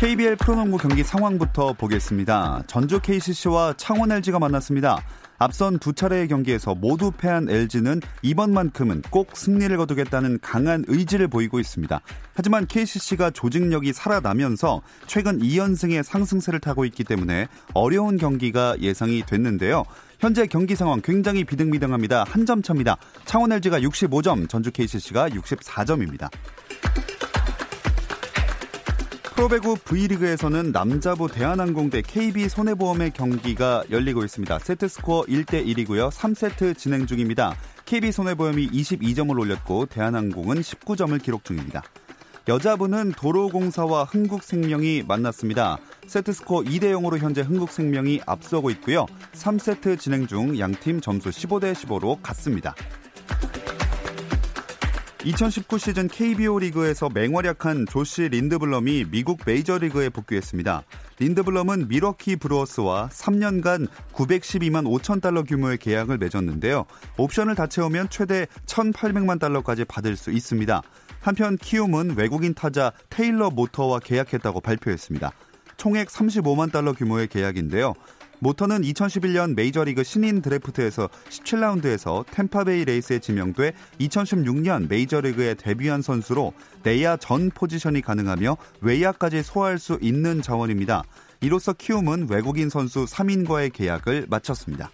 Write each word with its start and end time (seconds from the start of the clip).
KBL 0.00 0.36
프로농구 0.36 0.78
경기 0.78 1.04
상황부터 1.04 1.74
보겠습니다. 1.74 2.62
전주 2.66 3.00
KCC와 3.00 3.74
창원 3.76 4.10
LG가 4.10 4.38
만났습니다. 4.38 5.04
앞선 5.38 5.78
두 5.78 5.92
차례의 5.92 6.28
경기에서 6.28 6.74
모두 6.74 7.10
패한 7.10 7.50
LG는 7.50 8.00
이번만큼은 8.22 9.02
꼭 9.10 9.36
승리를 9.36 9.76
거두겠다는 9.76 10.38
강한 10.40 10.86
의지를 10.88 11.28
보이고 11.28 11.60
있습니다. 11.60 12.00
하지만 12.32 12.66
KCC가 12.66 13.30
조직력이 13.30 13.92
살아나면서 13.92 14.80
최근 15.06 15.38
2연승의 15.38 16.02
상승세를 16.02 16.60
타고 16.60 16.86
있기 16.86 17.04
때문에 17.04 17.48
어려운 17.74 18.16
경기가 18.16 18.76
예상이 18.80 19.22
됐는데요. 19.26 19.84
현재 20.18 20.46
경기 20.46 20.76
상황 20.76 21.02
굉장히 21.02 21.44
비등비등합니다. 21.44 22.24
한 22.26 22.46
점 22.46 22.62
차입니다. 22.62 22.96
창원 23.26 23.52
LG가 23.52 23.80
65점, 23.80 24.48
전주 24.48 24.70
KCC가 24.70 25.28
64점입니다. 25.28 26.30
프로배구 29.40 29.76
V리그에서는 29.86 30.70
남자부 30.70 31.26
대한항공 31.26 31.88
대 31.88 32.02
KB 32.02 32.46
손해보험의 32.50 33.12
경기가 33.12 33.82
열리고 33.90 34.22
있습니다. 34.22 34.58
세트스코어 34.58 35.22
1대 35.22 35.64
1이고요. 35.66 36.10
3세트 36.10 36.76
진행 36.76 37.06
중입니다. 37.06 37.56
KB 37.86 38.12
손해보험이 38.12 38.68
22점을 38.68 39.30
올렸고 39.38 39.86
대한항공은 39.86 40.56
19점을 40.56 41.22
기록 41.22 41.44
중입니다. 41.44 41.82
여자부는 42.48 43.12
도로공사와 43.12 44.04
흥국생명이 44.04 45.04
만났습니다. 45.08 45.78
세트스코어 46.06 46.64
2대 46.64 46.92
0으로 46.92 47.16
현재 47.16 47.40
흥국생명이 47.40 48.20
앞서고 48.26 48.68
있고요. 48.72 49.06
3세트 49.32 49.98
진행 49.98 50.26
중 50.26 50.58
양팀 50.58 51.00
점수 51.00 51.30
15대 51.30 51.72
15로 51.72 52.20
같습니다. 52.20 52.74
2019 55.24 55.76
시즌 55.76 56.08
KBO 56.08 56.58
리그에서 56.58 57.10
맹활약한 57.12 57.84
조시 57.86 58.30
린드블럼이 58.30 59.06
미국 59.10 59.40
메이저리그에 59.44 60.08
복귀했습니다. 60.08 60.82
린드블럼은 61.18 61.88
밀워키 61.88 62.36
브루어스와 62.36 63.10
3년간 63.12 63.86
912만 64.14 64.86
5천 64.86 65.20
달러 65.20 65.42
규모의 65.42 65.76
계약을 65.76 66.16
맺었는데요. 66.16 66.86
옵션을 67.18 67.54
다 67.54 67.66
채우면 67.66 68.08
최대 68.08 68.46
1,800만 68.64 69.38
달러까지 69.38 69.84
받을 69.84 70.16
수 70.16 70.30
있습니다. 70.30 70.82
한편 71.20 71.58
키움은 71.58 72.16
외국인 72.16 72.54
타자 72.54 72.92
테일러 73.10 73.50
모터와 73.50 73.98
계약했다고 73.98 74.62
발표했습니다. 74.62 75.32
총액 75.76 76.08
35만 76.08 76.72
달러 76.72 76.94
규모의 76.94 77.28
계약인데요. 77.28 77.94
모터는 78.40 78.82
2011년 78.82 79.54
메이저리그 79.54 80.02
신인 80.02 80.42
드래프트에서 80.42 81.08
17라운드에서 81.28 82.24
탬파베이 82.30 82.84
레이스에 82.86 83.18
지명돼 83.18 83.72
2016년 84.00 84.88
메이저리그에 84.88 85.54
데뷔한 85.54 86.02
선수로 86.02 86.52
내야 86.82 87.16
전 87.16 87.50
포지션이 87.50 88.00
가능하며 88.00 88.56
외야까지 88.80 89.42
소화할 89.42 89.78
수 89.78 89.98
있는 90.00 90.42
자원입니다. 90.42 91.04
이로써 91.42 91.72
키움은 91.72 92.28
외국인 92.30 92.68
선수 92.68 93.04
3인과의 93.04 93.72
계약을 93.72 94.26
마쳤습니다. 94.28 94.90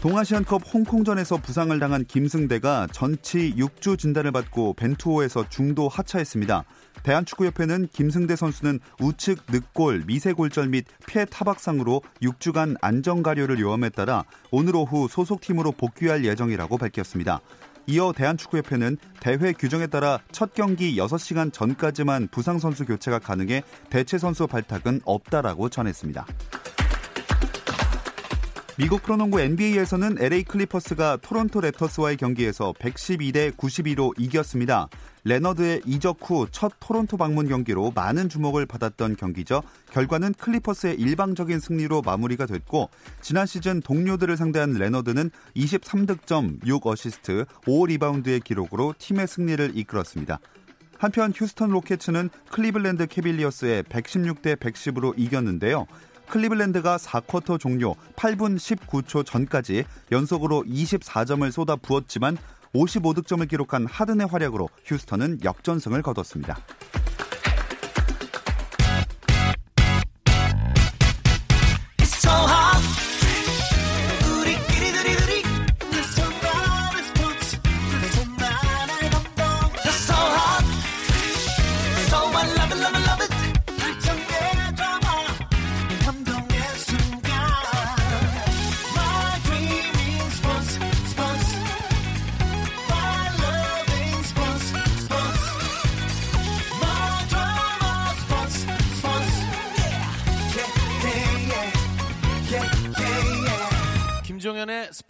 동아시안컵 0.00 0.62
홍콩전에서 0.74 1.36
부상을 1.36 1.78
당한 1.78 2.04
김승대가 2.04 2.88
전치 2.90 3.54
6주 3.56 3.96
진단을 3.96 4.32
받고 4.32 4.74
벤투호에서 4.74 5.48
중도 5.48 5.88
하차했습니다. 5.88 6.64
대한축구협회는 7.02 7.88
김승대 7.92 8.36
선수는 8.36 8.80
우측 9.00 9.42
늑골, 9.50 10.04
미세골절 10.06 10.68
및폐 10.68 11.24
타박상으로 11.26 12.02
6주간 12.22 12.76
안정가료를 12.80 13.58
요함에 13.60 13.90
따라 13.90 14.24
오늘 14.50 14.76
오후 14.76 15.08
소속팀으로 15.08 15.72
복귀할 15.72 16.24
예정이라고 16.24 16.78
밝혔습니다. 16.78 17.40
이어 17.86 18.12
대한축구협회는 18.12 18.96
대회 19.20 19.52
규정에 19.52 19.88
따라 19.88 20.20
첫 20.30 20.54
경기 20.54 20.96
6시간 20.96 21.52
전까지만 21.52 22.28
부상 22.30 22.58
선수 22.58 22.84
교체가 22.84 23.18
가능해 23.18 23.64
대체 23.90 24.18
선수 24.18 24.46
발탁은 24.46 25.00
없다라고 25.04 25.68
전했습니다. 25.68 26.26
미국 28.78 29.02
프로농구 29.02 29.38
NBA에서는 29.38 30.16
LA 30.18 30.44
클리퍼스가 30.44 31.18
토론토 31.20 31.60
랩터스와의 31.60 32.16
경기에서 32.16 32.72
112대 32.78 33.54
92로 33.54 34.18
이겼습니다. 34.18 34.88
레너드의 35.24 35.82
이적 35.84 36.16
후 36.22 36.46
첫 36.50 36.72
토론토 36.80 37.18
방문 37.18 37.48
경기로 37.48 37.92
많은 37.94 38.30
주목을 38.30 38.64
받았던 38.64 39.16
경기죠. 39.16 39.62
결과는 39.90 40.32
클리퍼스의 40.34 40.94
일방적인 40.94 41.60
승리로 41.60 42.00
마무리가 42.00 42.46
됐고 42.46 42.88
지난 43.20 43.44
시즌 43.44 43.82
동료들을 43.82 44.38
상대한 44.38 44.72
레너드는 44.72 45.30
23득점, 45.54 46.62
6어시스트, 46.62 47.46
5리바운드의 47.66 48.42
기록으로 48.42 48.94
팀의 48.98 49.28
승리를 49.28 49.72
이끌었습니다. 49.74 50.40
한편 50.96 51.32
휴스턴 51.34 51.70
로켓츠는 51.70 52.30
클리블랜드 52.50 53.06
캐벌리어스에 53.08 53.82
116대 53.82 54.56
110으로 54.56 55.12
이겼는데요. 55.16 55.86
클리블랜드가 56.32 56.96
4쿼터 56.96 57.60
종료 57.60 57.94
8분 58.16 58.56
19초 58.56 59.26
전까지 59.26 59.84
연속으로 60.10 60.64
24점을 60.66 61.50
쏟아 61.50 61.76
부었지만 61.76 62.38
55득점을 62.74 63.46
기록한 63.48 63.84
하든의 63.84 64.26
활약으로 64.28 64.70
휴스턴은 64.86 65.40
역전승을 65.44 66.00
거뒀습니다. 66.00 66.58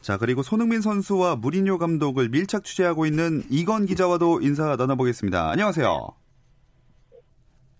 자, 0.00 0.16
그리고 0.16 0.42
손흥민 0.42 0.80
선수와 0.80 1.36
무리뉴 1.36 1.78
감독을 1.78 2.28
밀착 2.28 2.64
취재하고 2.64 3.04
있는 3.06 3.42
이건 3.50 3.86
기자와도 3.86 4.40
인사 4.42 4.76
나눠보겠습니다. 4.76 5.50
안녕하세요. 5.50 6.08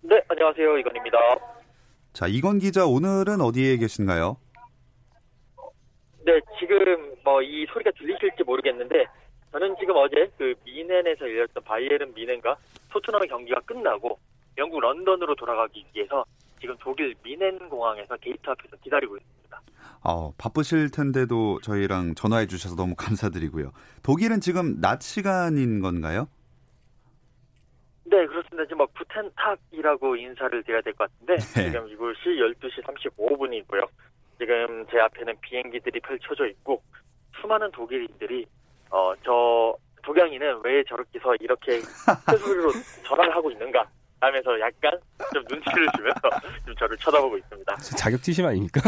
네, 0.01 0.21
안녕하세요. 0.27 0.77
이건입니다. 0.79 1.17
자, 2.13 2.27
이건 2.27 2.59
기자 2.59 2.85
오늘은 2.85 3.41
어디에 3.41 3.77
계신가요? 3.77 4.37
네, 6.25 6.39
지금 6.59 7.15
뭐 7.23 7.41
이 7.41 7.65
소리가 7.71 7.91
들리실지 7.97 8.43
모르겠는데 8.43 9.05
저는 9.51 9.75
지금 9.79 9.95
어제 9.95 10.29
그 10.37 10.53
뮌헨에서 10.65 11.21
열렸던 11.21 11.63
바이에른 11.63 12.13
뮌헨과 12.13 12.57
토트넘의 12.91 13.29
경기가 13.29 13.59
끝나고 13.61 14.19
영국 14.57 14.81
런던으로 14.81 15.35
돌아가기 15.35 15.85
위해서 15.95 16.25
지금 16.59 16.75
독일 16.81 17.15
뮌헨 17.23 17.69
공항에서 17.69 18.17
게이트 18.17 18.41
앞에서 18.49 18.75
기다리고 18.83 19.15
있습니다. 19.17 19.38
어, 20.03 20.31
바쁘실 20.37 20.91
텐데도 20.91 21.59
저희랑 21.61 22.15
전화해 22.15 22.47
주셔서 22.47 22.75
너무 22.75 22.95
감사드리고요. 22.95 23.71
독일은 24.03 24.39
지금 24.39 24.79
낮 24.79 25.01
시간인 25.01 25.81
건가요? 25.81 26.27
네, 28.05 28.25
그렇습니다. 28.25 28.63
지금 28.65 28.77
뭐 28.77 28.87
구텐탁이라고 28.87 30.15
인사를 30.15 30.63
드려야 30.63 30.81
될 30.81 30.93
것 30.93 31.09
같은데 31.11 31.35
네. 31.53 31.71
지금 31.71 31.87
이곳이 31.89 32.19
12시 32.29 32.83
35분이고요. 32.83 33.87
지금 34.39 34.85
제 34.89 34.99
앞에는 34.99 35.35
비행기들이 35.41 35.99
펼쳐져 35.99 36.47
있고 36.47 36.81
수많은 37.39 37.69
독일인들이 37.71 38.45
어저 38.89 39.75
독양이는 40.01 40.61
왜 40.63 40.83
저렇게서 40.85 41.35
이렇게 41.41 41.81
큰 42.25 42.37
소리로 42.37 42.71
전화를 43.05 43.35
하고 43.35 43.51
있는가 43.51 43.85
하면서 44.21 44.59
약간 44.59 44.99
좀 45.33 45.43
눈치를 45.49 45.87
주면서 45.95 46.19
좀 46.65 46.75
저를 46.77 46.97
쳐다보고 46.97 47.37
있습니다. 47.37 47.75
자격지심 47.97 48.45
아닙니까? 48.45 48.81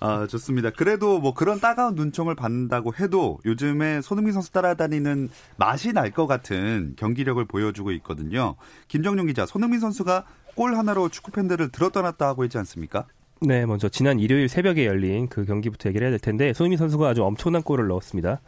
아, 0.00 0.26
좋습니다. 0.26 0.70
그래도 0.70 1.18
뭐 1.18 1.34
그런 1.34 1.60
따가운 1.60 1.94
눈총을 1.94 2.34
받는다고 2.34 2.94
해도 3.00 3.38
요즘에 3.44 4.00
손흥민 4.00 4.32
선수 4.32 4.52
따라다니는 4.52 5.28
맛이 5.56 5.92
날 5.92 6.14
것 6.14 6.26
같은 6.28 6.94
경기력을 6.96 7.44
보여주고 7.46 7.90
있거든요. 7.92 8.54
김정용 8.86 9.26
기자, 9.26 9.46
손흥민 9.46 9.80
선수가 9.80 10.24
골 10.54 10.76
하나로 10.76 11.08
축구 11.08 11.32
팬들을 11.32 11.72
들어떠났다 11.72 12.28
하고 12.28 12.44
있지 12.44 12.56
않습니까? 12.58 13.06
네, 13.40 13.66
먼저 13.66 13.88
지난 13.88 14.20
일요일 14.20 14.48
새벽에 14.48 14.86
열린 14.86 15.28
그 15.28 15.44
경기부터 15.44 15.88
얘기를 15.88 16.06
해야 16.06 16.12
될 16.12 16.20
텐데 16.20 16.52
손흥민 16.52 16.78
선수가 16.78 17.08
아주 17.08 17.24
엄청난 17.24 17.62
골을 17.62 17.88
넣었습니다. 17.88 18.40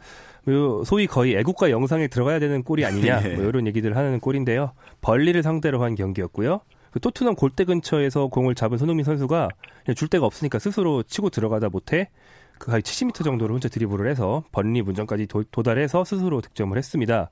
요 0.53 0.83
소위 0.83 1.07
거의 1.07 1.35
애국가 1.35 1.69
영상에 1.71 2.07
들어가야 2.07 2.39
되는 2.39 2.63
골이 2.63 2.85
아니냐 2.85 3.21
네. 3.21 3.35
뭐 3.35 3.45
이런 3.45 3.67
얘기들 3.67 3.95
하는 3.95 4.19
골인데요. 4.19 4.71
벌리를 5.01 5.41
상대로 5.43 5.83
한 5.83 5.95
경기였고요. 5.95 6.61
그 6.91 6.99
토트넘 6.99 7.35
골대 7.35 7.65
근처에서 7.65 8.27
공을 8.27 8.55
잡은 8.55 8.77
손흥민 8.77 9.03
선수가 9.03 9.49
줄 9.95 10.07
데가 10.07 10.25
없으니까 10.25 10.59
스스로 10.59 11.03
치고 11.03 11.29
들어가다 11.29 11.69
못해 11.69 12.09
그 12.57 12.71
거의 12.71 12.81
70m 12.81 13.23
정도로 13.23 13.53
혼자 13.53 13.69
드리블을 13.69 14.09
해서 14.09 14.43
벌리 14.51 14.81
문전까지 14.81 15.27
도, 15.27 15.43
도달해서 15.43 16.03
스스로 16.03 16.41
득점을 16.41 16.75
했습니다. 16.75 17.29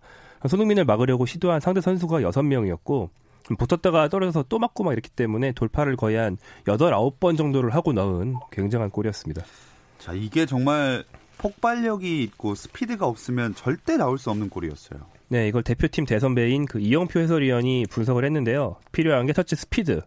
손흥민을 0.48 0.86
막으려고 0.86 1.26
시도한 1.26 1.60
상대 1.60 1.82
선수가 1.82 2.20
6명이었고 2.22 3.10
붙었다가 3.58 4.10
떨어져서 4.10 4.46
또 4.50 4.60
맞고 4.60 4.84
막 4.84 4.94
이랬기 4.94 5.10
때문에 5.12 5.52
돌파를 5.54 5.96
거의 5.96 6.18
한 6.18 6.38
8, 6.66 6.78
9번 6.78 7.38
정도를 7.38 7.74
하고 7.74 7.94
넣은 7.94 8.36
굉장한 8.52 8.90
골이었습니다. 8.90 9.44
자, 10.00 10.14
이게 10.14 10.46
정말 10.46 11.04
폭발력이 11.38 12.24
있고 12.24 12.56
스피드가 12.56 13.06
없으면 13.08 13.56
절대 13.56 13.98
나올 13.98 14.18
수 14.18 14.30
없는 14.30 14.50
골이었어요. 14.50 15.00
네, 15.28 15.48
이걸 15.48 15.64
대표팀 15.64 16.06
대선배인 16.06 16.66
그 16.66 16.80
이영표 16.80 17.20
해설위원이 17.20 17.86
분석을 17.90 18.26
했는데요. 18.26 18.78
필요한 18.92 19.26
게 19.26 19.34
첫째 19.34 19.56
스피드, 19.56 20.02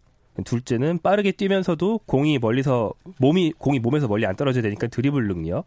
둘째는 0.44 1.00
빠르게 1.02 1.32
뛰면서도 1.32 2.00
공이 2.06 2.38
멀리서 2.38 2.92
몸이 3.18 3.54
공이 3.58 3.80
몸에서 3.80 4.06
멀리 4.06 4.26
안 4.26 4.36
떨어져야 4.36 4.62
되니까 4.62 4.86
드리블 4.86 5.26
능력. 5.26 5.66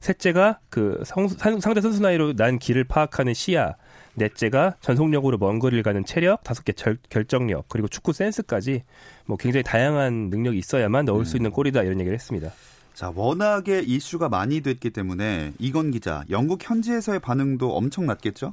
셋째가 0.00 0.60
그 0.68 1.02
성, 1.04 1.28
상대 1.28 1.80
선수 1.80 2.02
나이로 2.02 2.34
난 2.34 2.58
길을 2.58 2.84
파악하는 2.84 3.34
시야. 3.34 3.76
넷째가 4.14 4.76
전속력으로 4.80 5.38
먼 5.38 5.58
거리를 5.58 5.82
가는 5.82 6.04
체력, 6.04 6.42
다섯 6.42 6.64
개 6.64 6.72
결정력, 7.08 7.68
그리고 7.68 7.88
축구 7.88 8.12
센스까지 8.12 8.82
뭐 9.24 9.36
굉장히 9.36 9.62
다양한 9.62 10.30
능력이 10.30 10.58
있어야만 10.58 11.04
넣을 11.06 11.24
수 11.24 11.36
있는 11.36 11.50
골이다 11.50 11.82
이런 11.82 12.00
얘기를 12.00 12.14
했습니다. 12.14 12.50
자, 13.00 13.10
워낙에 13.16 13.80
이슈가 13.86 14.28
많이 14.28 14.60
됐기 14.60 14.90
때문에 14.90 15.52
이건 15.58 15.90
기자, 15.90 16.22
영국 16.28 16.58
현지에서의 16.60 17.18
반응도 17.20 17.70
엄청 17.70 18.04
났겠죠? 18.04 18.52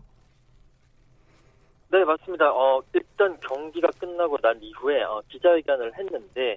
네, 1.91 2.05
맞습니다. 2.05 2.49
어, 2.53 2.81
일단 2.93 3.37
경기가 3.41 3.89
끝나고 3.99 4.37
난 4.37 4.57
이후에 4.63 5.03
어, 5.03 5.21
기자회견을 5.27 5.97
했는데 5.97 6.55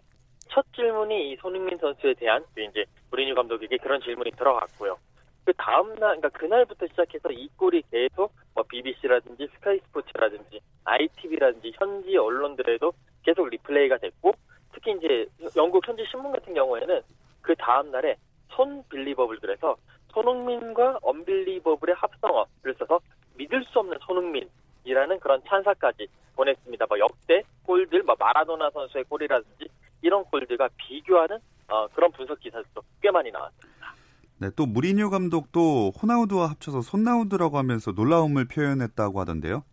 첫 0.51 0.65
질문이 0.77 1.33
이 1.33 1.37
손흥민 1.41 1.79
선수에 1.79 2.15
대한 2.15 2.45
그 2.55 2.63
이제 2.63 2.85
무리뉴 3.11 3.35
감독에게 3.35 3.79
그런 3.79 4.01
질문이 4.01 4.31
들어갔고요. 4.39 4.97
그 5.45 5.53
다음 5.55 5.89
날, 5.97 6.21
그러니까 6.21 6.29
그날부터 6.29 6.87
시작해서 6.87 7.33
이 7.33 7.49
골이 7.57 7.83
계속 7.91 8.33
뭐 8.55 8.63
BBC라든지 8.69 9.49
스카이 9.57 9.81
스포츠라든지 9.87 10.61
ITV라든지 10.85 11.73
현지 11.75 12.17
언론들에도 12.17 12.93
계속 13.25 13.49
리플레이가 13.49 13.99
됐고 13.99 14.33
특히 14.75 14.93
이제 14.93 15.27
영국 15.57 15.85
현지 15.89 16.05
신문 16.09 16.31
같은 16.31 16.55
경우에는 16.55 17.03
그 17.51 17.57
다음 17.57 17.91
날에 17.91 18.15
손 18.51 18.85
빌리버블 18.89 19.41
그래서 19.41 19.77
손흥민과 20.13 21.01
언빌리버블의 21.03 21.97
합성어를 21.97 22.77
써서 22.79 23.01
믿을 23.35 23.65
수 23.65 23.81
없는 23.81 23.99
손흥민이라는 24.03 25.19
그런 25.19 25.43
찬사까지 25.49 26.07
보냈습니다. 26.37 26.87
뭐 26.89 27.01
역대 27.01 27.43
골들, 27.65 28.05
뭐 28.05 28.15
마라도나 28.17 28.71
선수의 28.71 29.03
골이라든지 29.09 29.69
이런 30.01 30.23
골들과 30.27 30.69
비교하는 30.77 31.39
어, 31.67 31.89
그런 31.89 32.13
분석 32.13 32.39
기사들도 32.39 32.83
꽤 33.03 33.11
많이 33.11 33.33
나왔습니다. 33.33 33.95
네, 34.39 34.51
또 34.55 34.65
무리뉴 34.65 35.11
감독도 35.11 35.91
호나우두와 36.01 36.51
합쳐서 36.51 36.83
손나우두라고 36.83 37.59
하면서 37.59 37.91
놀라움을 37.91 38.47
표현했다고 38.47 39.19
하던데요. 39.19 39.65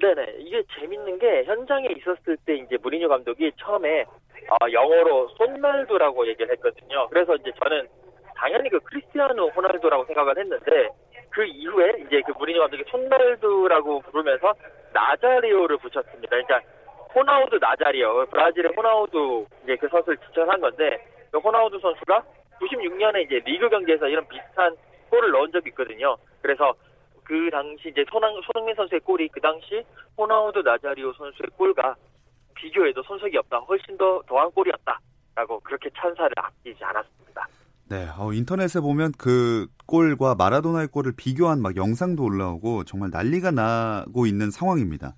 네네. 0.00 0.38
이게 0.40 0.64
재밌는 0.74 1.20
게 1.20 1.44
현장에 1.44 1.86
있었을 1.96 2.36
때 2.44 2.56
이제 2.56 2.76
무리뉴 2.82 3.08
감독이 3.08 3.52
처음에 3.56 4.04
어, 4.48 4.70
영어로 4.70 5.28
손날두라고 5.36 6.26
얘기를 6.28 6.50
했거든요. 6.52 7.08
그래서 7.08 7.34
이제 7.36 7.52
저는 7.62 7.88
당연히 8.36 8.68
그 8.70 8.80
크리스티아노 8.80 9.48
호날두라고 9.50 10.04
생각을 10.06 10.38
했는데 10.38 10.88
그 11.30 11.44
이후에 11.44 11.92
이제 12.06 12.20
그 12.26 12.32
무리뉴 12.38 12.60
감독이 12.60 12.84
손날두라고 12.90 14.00
부르면서 14.00 14.52
나자리오를 14.92 15.78
붙였습니다. 15.78 16.28
그러니까 16.28 16.60
호나우두 17.14 17.58
나자리오, 17.58 18.26
브라질의 18.26 18.72
호나우두 18.76 19.46
이제 19.64 19.76
그 19.76 19.88
선수를 19.88 20.18
추천한 20.18 20.60
건데 20.60 20.98
그 21.30 21.38
호나우두 21.38 21.78
선수가 21.78 22.22
96년에 22.60 23.24
이제 23.24 23.40
리그 23.44 23.68
경기에서 23.68 24.08
이런 24.08 24.26
비슷한 24.28 24.74
골을 25.10 25.30
넣은 25.30 25.52
적이 25.52 25.70
있거든요. 25.70 26.16
그래서 26.40 26.74
그 27.24 27.50
당시 27.50 27.88
이제 27.88 28.04
손흥, 28.10 28.40
손흥민 28.42 28.74
선수의 28.74 29.00
골이 29.00 29.28
그 29.28 29.40
당시 29.40 29.84
호나우두 30.18 30.62
나자리오 30.62 31.12
선수의 31.12 31.48
골과 31.56 31.96
비교해도 32.62 33.02
손색이 33.02 33.36
없다. 33.38 33.58
훨씬 33.58 33.98
더 33.98 34.22
더한 34.28 34.50
골이었다라고 34.52 35.60
그렇게 35.60 35.90
찬사를 35.96 36.30
아끼지 36.36 36.82
않았습니다. 36.84 37.48
네, 37.88 38.08
어, 38.16 38.32
인터넷에 38.32 38.80
보면 38.80 39.12
그 39.18 39.66
골과 39.86 40.36
마라도나의 40.36 40.88
골을 40.88 41.12
비교한 41.16 41.60
막 41.60 41.76
영상도 41.76 42.22
올라오고 42.22 42.84
정말 42.84 43.10
난리가 43.12 43.50
나고 43.50 44.26
있는 44.26 44.50
상황입니다. 44.50 45.14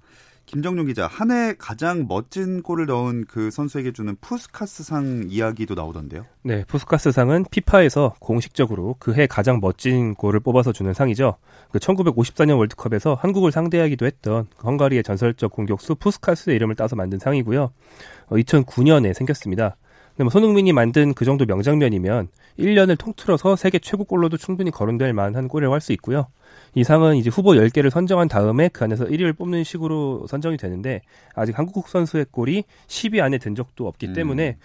김정용 0.46 0.87
기자, 0.87 1.06
한 1.06 1.31
해 1.31 1.55
가장 1.58 2.06
멋진 2.06 2.62
골을 2.62 2.87
넣은 2.87 3.25
그 3.26 3.50
선수에게 3.50 3.93
주는 3.93 4.14
푸스카스상 4.20 5.25
이야기도 5.29 5.75
나오던데요. 5.75 6.26
네, 6.43 6.64
푸스카스상은 6.64 7.46
피파에서 7.50 8.14
공식적으로 8.20 8.96
그해 8.99 9.26
가장 9.26 9.58
멋진 9.61 10.14
골을 10.14 10.41
뽑아서 10.41 10.72
주는 10.72 10.93
상이죠. 10.93 11.36
그 11.72 11.79
1954년 11.79 12.58
월드컵에서 12.58 13.15
한국을 13.15 13.53
상대하기도 13.53 14.06
했던 14.06 14.46
그 14.56 14.67
헝가리의 14.67 15.03
전설적 15.03 15.51
공격수 15.51 15.94
푸스카스의 15.96 16.56
이름을 16.56 16.74
따서 16.74 16.94
만든 16.94 17.19
상이고요. 17.19 17.63
어, 18.27 18.36
2009년에 18.36 19.15
생겼습니다. 19.15 19.77
근데 20.14 20.24
뭐 20.24 20.30
손흥민이 20.30 20.72
만든 20.72 21.12
그 21.12 21.24
정도 21.24 21.44
명장면이면 21.44 22.28
1년을 22.58 22.96
통틀어서 22.98 23.56
세계 23.56 23.80
최고골로도 23.80 24.36
충분히 24.36 24.70
거론될 24.70 25.12
만한 25.12 25.48
골이라고 25.48 25.74
할 25.74 25.80
수 25.80 25.92
있고요. 25.94 26.28
이 26.74 26.84
상은 26.84 27.16
이제 27.16 27.30
후보 27.30 27.50
10개를 27.52 27.90
선정한 27.90 28.28
다음에 28.28 28.68
그 28.68 28.84
안에서 28.84 29.06
1위를 29.06 29.36
뽑는 29.36 29.64
식으로 29.64 30.26
선정이 30.28 30.56
되는데 30.56 31.00
아직 31.34 31.58
한국 31.58 31.88
선수의 31.88 32.26
골이 32.30 32.62
10위 32.86 33.20
안에 33.20 33.38
든 33.38 33.54
적도 33.56 33.88
없기 33.88 34.08
음. 34.08 34.12
때문에 34.14 34.56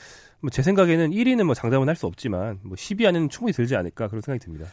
뭐 0.41 0.49
제 0.51 0.61
생각에는 0.61 1.09
1위는 1.11 1.43
뭐 1.43 1.55
장담은 1.55 1.89
할 1.89 1.95
수 1.95 2.05
없지만 2.05 2.59
뭐 2.61 2.75
10위 2.75 3.05
안에는 3.07 3.29
충분히 3.29 3.51
들지 3.53 3.75
않을까 3.75 4.07
그런 4.07 4.21
생각이 4.21 4.43
듭니다. 4.45 4.67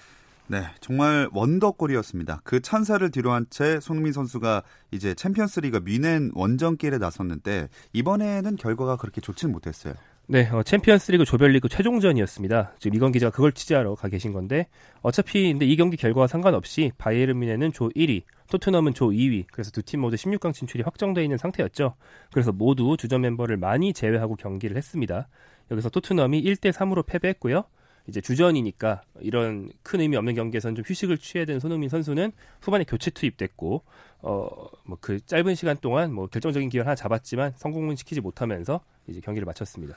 네, 0.48 0.62
정말 0.80 1.28
원더골이었습니다. 1.32 2.42
그 2.44 2.60
찬사를 2.60 3.10
뒤로한 3.10 3.46
채 3.50 3.80
손흥민 3.80 4.12
선수가 4.12 4.62
이제 4.92 5.12
챔피언스리그 5.14 5.80
뮌헨 5.80 6.30
원정길에 6.34 6.98
나섰는데 6.98 7.68
이번에는 7.94 8.54
결과가 8.56 8.96
그렇게 8.96 9.20
좋지는 9.20 9.52
못했어요. 9.52 9.94
네, 10.28 10.48
어, 10.50 10.64
챔피언스리그 10.64 11.24
조별리그 11.24 11.68
최종전이었습니다. 11.68 12.72
지금 12.80 12.96
이건 12.96 13.12
기자가 13.12 13.30
그걸 13.30 13.52
취재하러 13.52 13.94
가 13.94 14.08
계신 14.08 14.32
건데 14.32 14.66
어차피 15.02 15.52
근데 15.52 15.66
이 15.66 15.76
경기 15.76 15.96
결과와 15.96 16.26
상관없이 16.26 16.90
바이에른 16.98 17.38
뮌헨은 17.38 17.72
조 17.72 17.90
1위, 17.90 18.24
토트넘은 18.50 18.94
조 18.94 19.10
2위. 19.10 19.44
그래서 19.52 19.70
두 19.70 19.82
팀 19.82 20.00
모두 20.00 20.16
16강 20.16 20.52
진출이 20.52 20.82
확정돼 20.82 21.22
있는 21.22 21.38
상태였죠. 21.38 21.94
그래서 22.32 22.50
모두 22.50 22.96
주전 22.98 23.20
멤버를 23.20 23.56
많이 23.56 23.92
제외하고 23.92 24.34
경기를 24.34 24.76
했습니다. 24.76 25.28
여기서 25.70 25.90
토트넘이 25.90 26.42
1대 26.42 26.72
3으로 26.72 27.06
패배했고요. 27.06 27.62
이제 28.08 28.20
주전이니까 28.20 29.02
이런 29.20 29.68
큰 29.84 30.00
의미 30.00 30.16
없는 30.16 30.34
경기에서는 30.34 30.74
좀 30.76 30.84
휴식을 30.86 31.18
취해야 31.18 31.44
되는 31.44 31.60
손흥민 31.60 31.88
선수는 31.88 32.32
후반에 32.62 32.84
교체 32.84 33.10
투입됐고 33.12 33.84
어 34.22 34.48
뭐 34.86 34.96
그 35.00 35.20
짧은 35.24 35.54
시간 35.54 35.76
동안 35.80 36.12
뭐 36.12 36.26
결정적인 36.26 36.68
기회를 36.68 36.86
하나 36.86 36.94
잡았지만 36.96 37.52
성공은 37.56 37.94
시키지 37.96 38.20
못하면서 38.20 38.80
이제 39.08 39.20
경기를 39.20 39.44
마쳤습니다. 39.46 39.96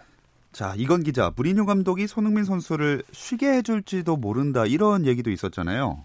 자, 0.51 0.73
이건 0.77 1.03
기자, 1.03 1.31
무리뉴 1.35 1.65
감독이 1.65 2.07
손흥민 2.07 2.43
선수를 2.43 3.03
쉬게 3.11 3.47
해줄지도 3.57 4.17
모른다 4.17 4.65
이런 4.65 5.05
얘기도 5.05 5.29
있었잖아요. 5.29 6.03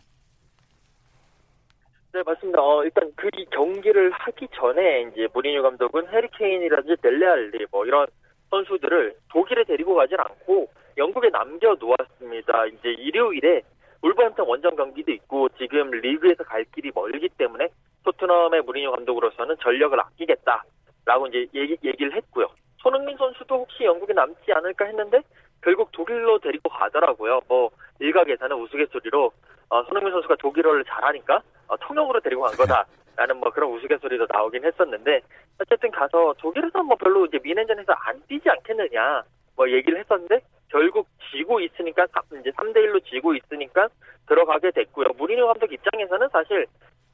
네, 2.13 2.23
맞습니다. 2.25 2.63
어, 2.63 2.85
일단 2.85 3.11
그이 3.17 3.47
경기를 3.51 4.13
하기 4.13 4.47
전에 4.55 5.11
이제 5.11 5.27
무리뉴 5.33 5.63
감독은 5.63 6.09
해리케인이라든지 6.09 7.03
델레알리 7.03 7.67
뭐 7.73 7.85
이런 7.87 8.07
선수들을 8.51 9.17
독일에 9.33 9.65
데리고 9.65 9.95
가진 9.95 10.19
않고 10.21 10.71
영국에 10.97 11.31
남겨 11.31 11.75
놓았습니다. 11.75 12.67
이제 12.67 12.91
일요일에 12.91 13.63
울버햄튼 14.03 14.45
원정 14.47 14.77
경기도 14.77 15.11
있고 15.11 15.49
지금 15.59 15.91
리그에서 15.91 16.45
갈 16.45 16.65
길이 16.73 16.93
멀기 16.95 17.31
때문에 17.31 17.69
토트넘의 18.05 18.63
무리뉴 18.63 18.93
감독으로서는 18.93 19.57
전력을 19.61 19.99
아끼겠다라고 19.99 21.27
이제 21.29 21.47
얘기, 21.55 21.77
얘기를 21.83 22.15
했고요. 22.15 22.47
손흥민 22.85 23.17
선수도 23.17 23.61
혹시 23.61 23.85
영국에 23.85 24.13
남지 24.13 24.53
않을까 24.53 24.85
했는데 24.85 25.23
결국 25.63 25.91
독일로 25.93 26.39
데리고 26.41 26.69
가더라고요. 26.69 27.41
뭐 27.49 27.71
일각에서는 27.99 28.55
우스갯소리로 28.57 29.33
어, 29.71 29.83
손흥민 29.85 30.13
선수가 30.13 30.37
독일어를 30.37 30.85
잘하니까 30.85 31.41
어, 31.69 31.77
통역으로 31.79 32.21
데리고 32.21 32.43
간 32.43 32.53
거다라는 32.55 33.39
뭐 33.41 33.51
그런 33.51 33.73
우스갯소리도 33.73 34.27
나오긴 34.31 34.67
했었는데 34.67 35.23
어쨌든 35.63 35.91
가서 35.91 36.35
독일에서 36.39 36.83
뭐 36.83 36.95
별로 36.97 37.25
이제 37.25 37.41
미넨전에서 37.43 37.91
안 37.95 38.23
뛰지 38.29 38.51
않겠느냐 38.51 39.23
뭐 39.57 39.71
얘기를 39.71 39.99
했었는데 39.99 40.41
결국 40.69 41.09
지고 41.31 41.61
있으니까 41.61 42.07
이제 42.39 42.51
3대 42.51 42.77
1로 42.77 43.03
지고 43.07 43.35
있으니까 43.35 43.89
들어가게 44.29 44.73
됐고요. 44.73 45.09
무리뉴 45.17 45.47
감독 45.47 45.73
입장에서는 45.73 46.29
사실 46.29 46.67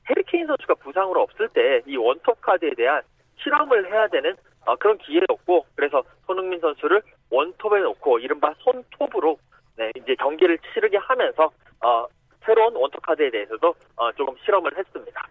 해리케인 0.08 0.48
선수가 0.48 0.74
부상으로 0.74 1.22
없을 1.22 1.48
때 1.50 1.82
이 1.86 1.96
원톱 1.96 2.40
카드에 2.40 2.70
대한 2.76 3.02
실험을 3.36 3.88
해야 3.92 4.08
되는 4.08 4.34
어, 4.70 4.76
그런 4.76 4.96
기회였고 4.98 5.66
그래서 5.74 6.02
손흥민 6.26 6.60
선수를 6.60 7.02
원톱에 7.30 7.80
놓고 7.80 8.20
이른바 8.20 8.54
손톱으로 8.58 9.36
네, 9.76 9.90
이제 9.96 10.14
경기를 10.14 10.58
치르게 10.72 10.96
하면서 10.96 11.50
어, 11.84 12.06
새로운 12.44 12.76
원톱 12.76 13.02
카드에 13.02 13.30
대해서도 13.30 13.74
어, 13.96 14.12
조금 14.12 14.34
실험을 14.44 14.76
했습니다. 14.78 15.28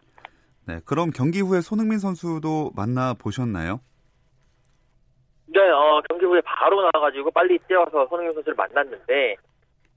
네, 0.67 0.79
그럼 0.85 1.11
경기 1.11 1.39
후에 1.41 1.61
손흥민 1.61 1.99
선수도 1.99 2.71
만나 2.75 3.13
보셨나요? 3.13 3.79
네, 5.47 5.61
어, 5.69 6.01
경기 6.09 6.25
후에 6.25 6.41
바로 6.41 6.81
나와가지고 6.93 7.31
빨리 7.31 7.57
뛰어서 7.59 8.07
손흥민 8.07 8.33
선수를 8.33 8.55
만났는데 8.55 9.35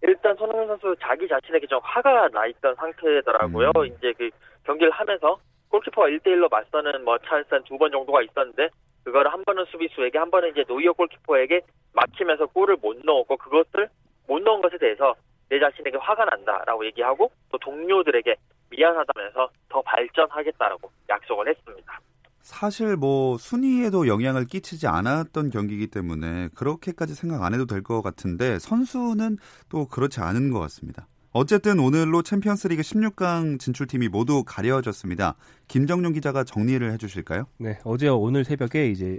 일단 0.02 0.37
손흥민 0.37 0.68
선수 0.68 0.94
자기 1.00 1.26
자신에게 1.26 1.66
좀 1.66 1.80
화가 1.82 2.28
나 2.28 2.46
있던 2.46 2.75
상태더라고요. 2.76 3.72
음. 3.76 3.87
이제 3.87 4.12
그 4.16 4.30
경기를 4.64 4.92
하면서 4.92 5.38
골키퍼가 5.73 6.09
1대1로 6.09 6.50
맞서는 6.50 7.05
뭐 7.05 7.19
찬스 7.19 7.49
한두번 7.50 7.91
정도가 7.91 8.23
있었는데 8.23 8.69
그거를 9.05 9.33
한 9.33 9.43
번은 9.45 9.64
수비수에게 9.71 10.19
한 10.19 10.31
번은 10.31 10.50
이제 10.50 10.64
노이어 10.69 10.93
골키퍼에게 10.93 11.62
막히면서 11.95 12.47
골을 12.47 12.76
못 12.76 12.97
넣었고 13.05 13.37
그것을 13.38 13.88
못 14.29 14.41
넣은 14.43 14.61
것에 14.61 14.79
대해서 14.79 15.14
내 15.49 15.59
자신에게 15.59 15.97
화가 15.99 16.25
난다라고 16.26 16.85
얘기하고 16.87 17.31
또 17.50 17.59
동료들에게 17.59 18.37
미안하다면서 18.71 19.50
더 19.69 19.83
발전하겠다라고 19.83 20.91
약속을 21.09 21.49
했습니다. 21.49 22.00
사실 22.41 22.97
뭐 22.97 23.37
순위에도 23.38 24.09
영향을 24.09 24.47
끼치지 24.47 24.87
않았던 24.88 25.50
경기이기 25.50 25.88
때문에 25.88 26.49
그렇게까지 26.57 27.14
생각 27.14 27.43
안 27.45 27.55
해도 27.55 27.67
될 27.67 27.83
것 27.83 28.02
같은데 28.02 28.59
선수는 28.59 29.37
또 29.71 29.87
그렇지 29.87 30.21
않은 30.21 30.50
것 30.50 30.59
같습니다. 30.61 31.07
어쨌든 31.34 31.78
오늘로 31.78 32.22
챔피언스리그 32.22 32.82
16강 32.82 33.58
진출팀이 33.58 34.08
모두 34.08 34.44
가려졌습니다. 34.44 35.36
김정용 35.66 36.12
기자가 36.12 36.44
정리를 36.44 36.92
해주실까요? 36.92 37.46
네, 37.56 37.78
어제 37.84 38.08
오늘 38.08 38.44
새벽에 38.44 38.90
이제 38.90 39.18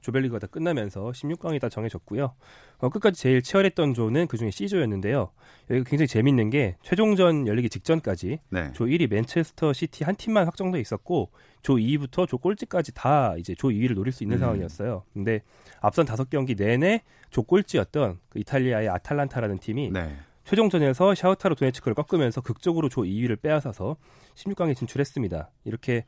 조별리그가 0.00 0.38
다 0.38 0.46
끝나면서 0.46 1.10
16강이 1.10 1.60
다 1.60 1.68
정해졌고요. 1.68 2.32
어, 2.78 2.88
끝까지 2.88 3.20
제일 3.20 3.42
치열했던 3.42 3.94
조는 3.94 4.28
그중에 4.28 4.52
C조였는데요. 4.52 5.32
여기 5.70 5.82
굉장히 5.82 6.06
재밌는 6.06 6.50
게 6.50 6.76
최종전 6.82 7.48
열리기 7.48 7.68
직전까지 7.68 8.38
네. 8.50 8.72
조 8.72 8.86
1위 8.86 9.10
맨체스터 9.10 9.72
시티 9.72 10.04
한 10.04 10.14
팀만 10.14 10.46
확정돼 10.46 10.78
있었고 10.78 11.32
조 11.62 11.74
2위부터 11.74 12.28
조 12.28 12.38
꼴찌까지 12.38 12.94
다 12.94 13.34
이제 13.36 13.56
조 13.56 13.68
2위를 13.68 13.94
노릴 13.94 14.12
수 14.12 14.22
있는 14.22 14.36
음. 14.36 14.40
상황이었어요. 14.40 15.02
근데 15.12 15.42
앞선 15.80 16.06
다섯 16.06 16.30
경기 16.30 16.54
내내 16.54 17.02
조 17.30 17.42
꼴찌였던 17.42 18.20
그 18.28 18.38
이탈리아의 18.38 18.88
아탈란타라는 18.88 19.58
팀이 19.58 19.90
네. 19.90 20.16
최종전에서 20.48 21.14
샤우타로 21.14 21.56
도네츠크를 21.56 21.94
꺾으면서 21.94 22.40
극적으로 22.40 22.88
조 22.88 23.02
2위를 23.02 23.38
빼앗아서 23.42 23.96
16강에 24.34 24.74
진출했습니다. 24.74 25.50
이렇게 25.64 26.06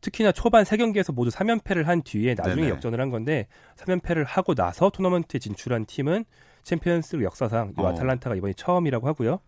특히나 0.00 0.32
초반 0.32 0.64
3경기에서 0.64 1.14
모두 1.14 1.30
3연패를 1.30 1.84
한 1.84 2.00
뒤에 2.00 2.34
나중에 2.34 2.62
네네. 2.62 2.68
역전을 2.70 2.98
한 2.98 3.10
건데 3.10 3.48
3연패를 3.76 4.24
하고 4.26 4.54
나서 4.54 4.88
토너먼트에 4.88 5.38
진출한 5.38 5.84
팀은 5.84 6.24
챔피언스 6.62 7.22
역사상 7.22 7.74
이 7.78 7.82
어. 7.82 7.88
아탈란타가 7.88 8.34
이번이 8.36 8.54
처음이라고 8.54 9.06
하고요. 9.08 9.40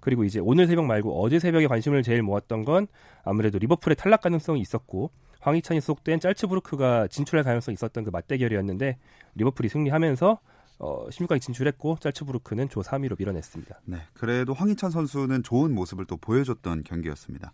그리고 0.00 0.24
이제 0.24 0.40
오늘 0.40 0.66
새벽 0.66 0.84
말고 0.84 1.22
어제 1.22 1.38
새벽에 1.38 1.68
관심을 1.68 2.02
제일 2.02 2.22
모았던 2.22 2.64
건 2.64 2.88
아무래도 3.22 3.58
리버풀의 3.58 3.94
탈락 3.94 4.22
가능성이 4.22 4.60
있었고 4.60 5.12
황희찬이 5.40 5.80
소속된 5.80 6.18
짤츠부르크가 6.18 7.06
진출할 7.06 7.44
가능성이 7.44 7.74
있었던 7.74 8.02
그 8.02 8.10
맞대결이었는데 8.10 8.98
리버풀이 9.36 9.68
승리하면서 9.68 10.40
어, 10.82 11.06
16강에 11.08 11.40
진출했고 11.40 11.98
짤츠부르크는 12.00 12.68
조 12.68 12.80
3위로 12.80 13.16
밀어냈습니다. 13.16 13.80
네, 13.84 13.98
그래도 14.14 14.52
황희찬 14.52 14.90
선수는 14.90 15.44
좋은 15.44 15.72
모습을 15.74 16.06
또 16.06 16.16
보여줬던 16.16 16.82
경기였습니다. 16.82 17.52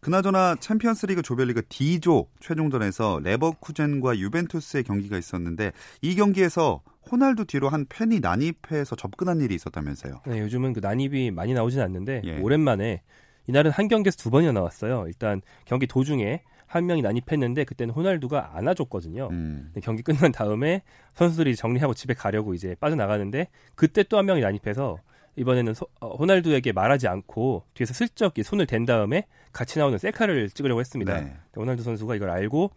그나저나 0.00 0.56
챔피언스리그 0.56 1.22
조별리그 1.22 1.62
D조 1.68 2.26
최종전에서 2.40 3.20
레버쿠젠과 3.22 4.18
유벤투스의 4.18 4.82
경기가 4.84 5.16
있었는데 5.16 5.72
이 6.02 6.14
경기에서 6.16 6.82
호날두 7.10 7.46
뒤로 7.46 7.68
한 7.68 7.86
팬이 7.88 8.20
난입해서 8.20 8.96
접근한 8.96 9.40
일이 9.40 9.54
있었다면서요. 9.54 10.22
네, 10.26 10.40
요즘은 10.40 10.72
그 10.72 10.80
난입이 10.80 11.30
많이 11.30 11.54
나오진 11.54 11.80
않는데 11.80 12.22
예. 12.24 12.38
오랜만에 12.40 13.02
이날은 13.46 13.70
한 13.70 13.88
경기에서 13.88 14.16
두 14.16 14.30
번이나 14.30 14.52
나왔어요. 14.52 15.04
일단 15.06 15.42
경기 15.64 15.86
도중에 15.86 16.42
한 16.74 16.86
명이 16.86 17.02
난입했는데 17.02 17.64
그때는 17.64 17.94
호날두가 17.94 18.56
안아줬거든요. 18.56 19.28
음. 19.30 19.72
경기 19.82 20.02
끝난 20.02 20.32
다음에 20.32 20.82
선수들이 21.14 21.56
정리하고 21.56 21.94
집에 21.94 22.14
가려고 22.14 22.54
이제 22.54 22.74
빠져나가는데 22.80 23.48
그때 23.74 24.02
또 24.02 24.16
한 24.18 24.26
명이 24.26 24.40
난입해서 24.40 24.98
이번에는 25.36 25.74
소, 25.74 25.86
어, 26.00 26.14
호날두에게 26.16 26.72
말하지 26.72 27.08
않고 27.08 27.64
뒤에서 27.74 27.92
슬쩍 27.92 28.34
손을 28.42 28.66
댄 28.66 28.84
다음에 28.84 29.26
같이 29.52 29.78
나오는 29.78 29.98
셀카를 29.98 30.50
찍으려고 30.50 30.80
했습니다. 30.80 31.20
네. 31.20 31.36
호날두 31.56 31.82
선수가 31.82 32.14
이걸 32.14 32.30
알고 32.30 32.70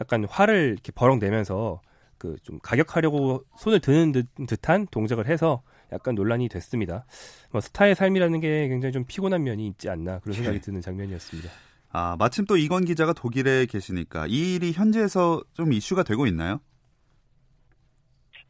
약간 0.00 0.24
화를 0.24 0.72
이렇게 0.72 0.92
버럭 0.92 1.18
내면서 1.18 1.80
그 2.18 2.36
좀 2.42 2.58
가격하려고 2.62 3.44
손을 3.56 3.80
드는 3.80 4.12
듯, 4.12 4.26
듯한 4.46 4.86
동작을 4.90 5.26
해서 5.26 5.62
약간 5.92 6.14
논란이 6.14 6.48
됐습니다. 6.48 7.06
뭐 7.50 7.60
스타의 7.60 7.94
삶이라는 7.94 8.40
게 8.40 8.68
굉장히 8.68 8.92
좀 8.92 9.04
피곤한 9.06 9.42
면이 9.42 9.66
있지 9.68 9.88
않나 9.88 10.18
그런 10.18 10.34
생각이 10.34 10.58
네. 10.58 10.60
드는 10.60 10.80
장면이었습니다. 10.82 11.50
아, 11.92 12.16
마침 12.18 12.44
또 12.46 12.56
이건 12.56 12.84
기자가 12.84 13.12
독일에 13.12 13.66
계시니까 13.66 14.26
이 14.28 14.54
일이 14.54 14.72
현지에서 14.72 15.40
좀 15.54 15.72
이슈가 15.72 16.04
되고 16.04 16.26
있나요? 16.26 16.60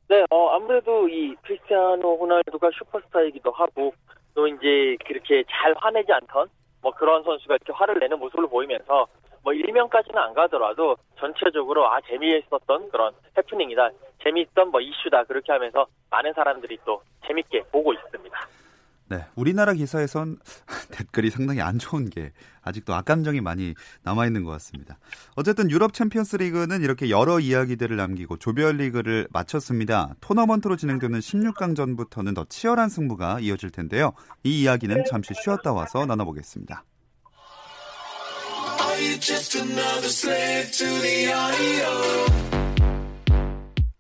네, 0.09 0.25
어, 0.31 0.51
아무래도 0.51 1.09
이 1.09 1.35
크리스티아노 1.43 2.19
호날두가 2.19 2.71
슈퍼스타이기도 2.77 3.51
하고 3.53 3.95
또 4.35 4.47
이제 4.47 4.97
그렇게 5.07 5.45
잘 5.49 5.75
화내지 5.79 6.13
않던 6.13 6.49
뭐 6.83 6.93
그런 6.93 7.23
선수가 7.23 7.55
이렇게 7.55 7.73
화를 7.73 7.99
내는 7.99 8.19
모습을 8.19 8.49
보이면서 8.49 9.07
뭐 9.43 9.53
일명까지는 9.55 10.19
안 10.19 10.35
가더라도 10.35 10.97
전체적으로 11.19 11.91
아 11.91 12.01
재미있었던 12.03 12.91
그런 12.91 13.15
해프닝이다 13.39 13.91
재미있던 14.23 14.71
뭐 14.71 14.81
이슈다 14.81 15.25
그렇게 15.25 15.53
하면서 15.53 15.87
많은 16.11 16.33
사람들이 16.35 16.79
또 16.85 17.03
재밌게 17.27 17.63
보고 17.73 17.95
있습니다. 17.95 18.39
네, 19.11 19.27
우리나라 19.35 19.73
기사에선 19.75 20.39
댓글이 20.93 21.31
상당히 21.31 21.61
안 21.61 21.81
좋은 21.81 22.09
게 22.09 22.31
아직도 22.63 22.95
악감정이 22.95 23.41
많이 23.41 23.75
남아 24.05 24.27
있는 24.27 24.45
것 24.45 24.53
같습니다. 24.53 25.01
어쨌든 25.35 25.69
유럽 25.69 25.93
챔피언스 25.93 26.37
리그는 26.37 26.83
이렇게 26.83 27.11
여러 27.11 27.41
이야기들을 27.41 27.97
남기고 27.97 28.37
조별 28.37 28.77
리그를 28.77 29.27
마쳤습니다. 29.33 30.15
토너먼트로 30.21 30.77
진행되는 30.77 31.19
16강전부터는 31.19 32.37
더 32.37 32.45
치열한 32.49 32.89
승부가 32.89 33.41
이어질 33.41 33.71
텐데요. 33.71 34.13
이 34.45 34.63
이야기는 34.63 35.05
잠시 35.11 35.35
쉬었다 35.43 35.73
와서 35.73 36.07
나눠보겠습니다. 36.07 36.85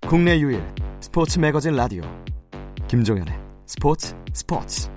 국내 0.07 0.38
유일 0.38 0.62
스포츠 1.00 1.38
매거진 1.40 1.75
라디오 1.75 2.02
김종현의 2.87 3.50
스포츠 3.71 4.17
스포츠 4.33 4.91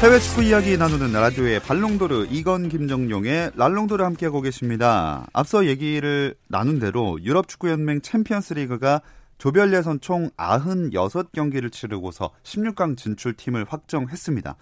해외 0.00 0.20
축구 0.20 0.44
이야기 0.44 0.78
나누는 0.78 1.10
라디오의 1.12 1.58
발롱도르 1.58 2.28
이건 2.30 2.68
김정용의 2.68 3.50
랄롱도르 3.56 4.04
함께하고 4.04 4.42
계십니다. 4.42 5.26
앞서 5.32 5.66
얘기를 5.66 6.36
나눈 6.46 6.78
대로 6.78 7.18
유럽 7.24 7.48
축구 7.48 7.68
연맹 7.68 8.00
챔피언스 8.00 8.54
리그가 8.54 9.02
조별 9.38 9.74
예선 9.74 9.98
총 10.00 10.30
96경기를 10.36 11.72
치르고서 11.72 12.30
16강 12.44 12.96
진출 12.96 13.34
팀을 13.34 13.66
확정했습니다. 13.68 14.54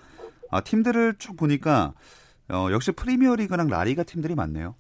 아, 0.51 0.61
팀들을 0.63 1.17
쭉 1.19 1.37
보니까 1.37 1.93
어, 2.49 2.69
역시 2.73 2.93
프리미어리그랑 2.93 3.69
라리가 3.69 4.05
팀들이 4.05 4.35
많네요. 4.35 4.75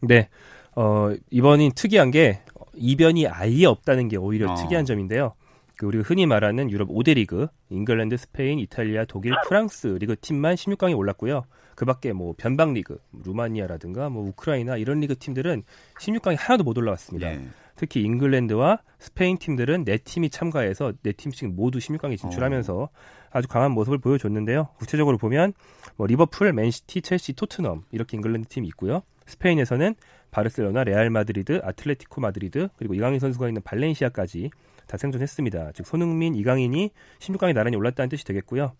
네. 0.00 0.28
어, 0.74 1.14
이번이 1.30 1.72
특이한 1.74 2.10
게 2.10 2.42
이변이 2.74 3.26
아예 3.28 3.64
없다는 3.64 4.08
게 4.08 4.18
오히려 4.18 4.52
어. 4.52 4.56
특이한 4.56 4.84
점인데요. 4.84 5.32
그 5.76 5.86
우리가 5.86 6.04
흔히 6.06 6.26
말하는 6.26 6.70
유럽 6.70 6.88
5대 6.88 7.14
리그, 7.14 7.48
잉글랜드, 7.68 8.16
스페인, 8.16 8.58
이탈리아, 8.58 9.04
독일, 9.04 9.34
프랑스 9.46 9.86
리그 9.86 10.16
팀만 10.18 10.54
16강에 10.54 10.96
올랐고요. 10.96 11.44
그 11.74 11.84
밖에 11.84 12.12
뭐 12.12 12.34
변방 12.36 12.72
리그, 12.72 12.98
루마니아라든가 13.24 14.08
뭐 14.08 14.26
우크라이나 14.28 14.78
이런 14.78 15.00
리그 15.00 15.16
팀들은 15.18 15.62
16강에 16.00 16.36
하나도 16.38 16.64
못 16.64 16.78
올라왔습니다. 16.78 17.30
예. 17.34 17.40
특히 17.76 18.00
잉글랜드와 18.00 18.78
스페인 18.98 19.36
팀들은 19.36 19.84
네 19.84 19.98
팀이 19.98 20.30
참가해서 20.30 20.94
네 21.02 21.12
팀씩 21.12 21.54
모두 21.54 21.78
16강에 21.78 22.16
진출하면서 22.18 22.88
아주 23.30 23.48
강한 23.48 23.72
모습을 23.72 23.98
보여줬는데요. 23.98 24.68
구체적으로 24.78 25.18
보면 25.18 25.52
뭐 25.96 26.06
리버풀, 26.06 26.54
맨시티, 26.54 27.02
첼시, 27.02 27.34
토트넘 27.34 27.84
이렇게 27.92 28.16
잉글랜드 28.16 28.48
팀이 28.48 28.66
있고요. 28.68 29.02
스페인에서는 29.26 29.94
바르셀로나, 30.30 30.84
레알 30.84 31.10
마드리드, 31.10 31.60
아틀레티코 31.62 32.22
마드리드 32.22 32.70
그리고 32.76 32.94
이강인 32.94 33.18
선수가 33.18 33.48
있는 33.48 33.60
발렌시아까지 33.62 34.50
다 34.86 34.96
생존했습니다. 34.96 35.72
즉 35.74 35.86
손흥민, 35.86 36.34
이강인이 36.34 36.90
16강에 37.18 37.52
나란히 37.54 37.76
올랐다는 37.76 38.08
뜻이 38.08 38.24
되겠고요. 38.24 38.72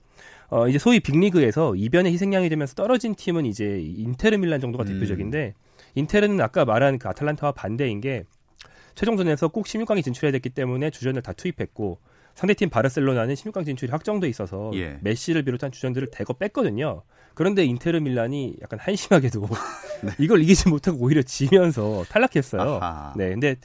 어, 0.49 0.69
이제 0.69 0.79
소위 0.79 1.01
빅리그에서 1.01 1.75
이변의 1.75 2.13
희생양이 2.13 2.49
되면서 2.49 2.75
떨어진 2.75 3.15
팀은 3.15 3.47
이제 3.47 3.81
인테르 3.81 4.37
밀란 4.37 4.61
정도가 4.61 4.85
음. 4.85 4.87
대표적인데 4.87 5.55
인테르는 5.95 6.41
아까 6.41 6.65
말한 6.65 6.99
그 6.99 7.09
아탈란타와 7.09 7.53
반대인 7.53 8.01
게 8.01 8.25
최종전에서 8.95 9.49
꼭 9.49 9.67
16강에 9.67 10.03
진출해야 10.03 10.33
됐기 10.33 10.51
때문에 10.51 10.91
주전을 10.91 11.23
다 11.23 11.33
투입했고 11.33 11.99
상대팀 12.35 12.69
바르셀로나는 12.69 13.35
16강 13.35 13.65
진출이 13.65 13.91
확정돼 13.91 14.29
있어서 14.29 14.71
예. 14.75 14.99
메시를 15.01 15.43
비롯한 15.43 15.73
주전들을 15.73 16.09
대거 16.13 16.35
뺐거든요. 16.35 17.03
그런데 17.35 17.65
인테르 17.65 17.99
밀란이 17.99 18.57
약간 18.63 18.79
한심하게도 18.79 19.41
네. 20.05 20.11
이걸 20.19 20.43
이기지 20.43 20.69
못하고 20.69 20.99
오히려 20.99 21.23
지면서 21.23 22.05
탈락했어요. 22.09 22.79
아하. 22.81 23.15
네, 23.17 23.31
근데 23.31 23.57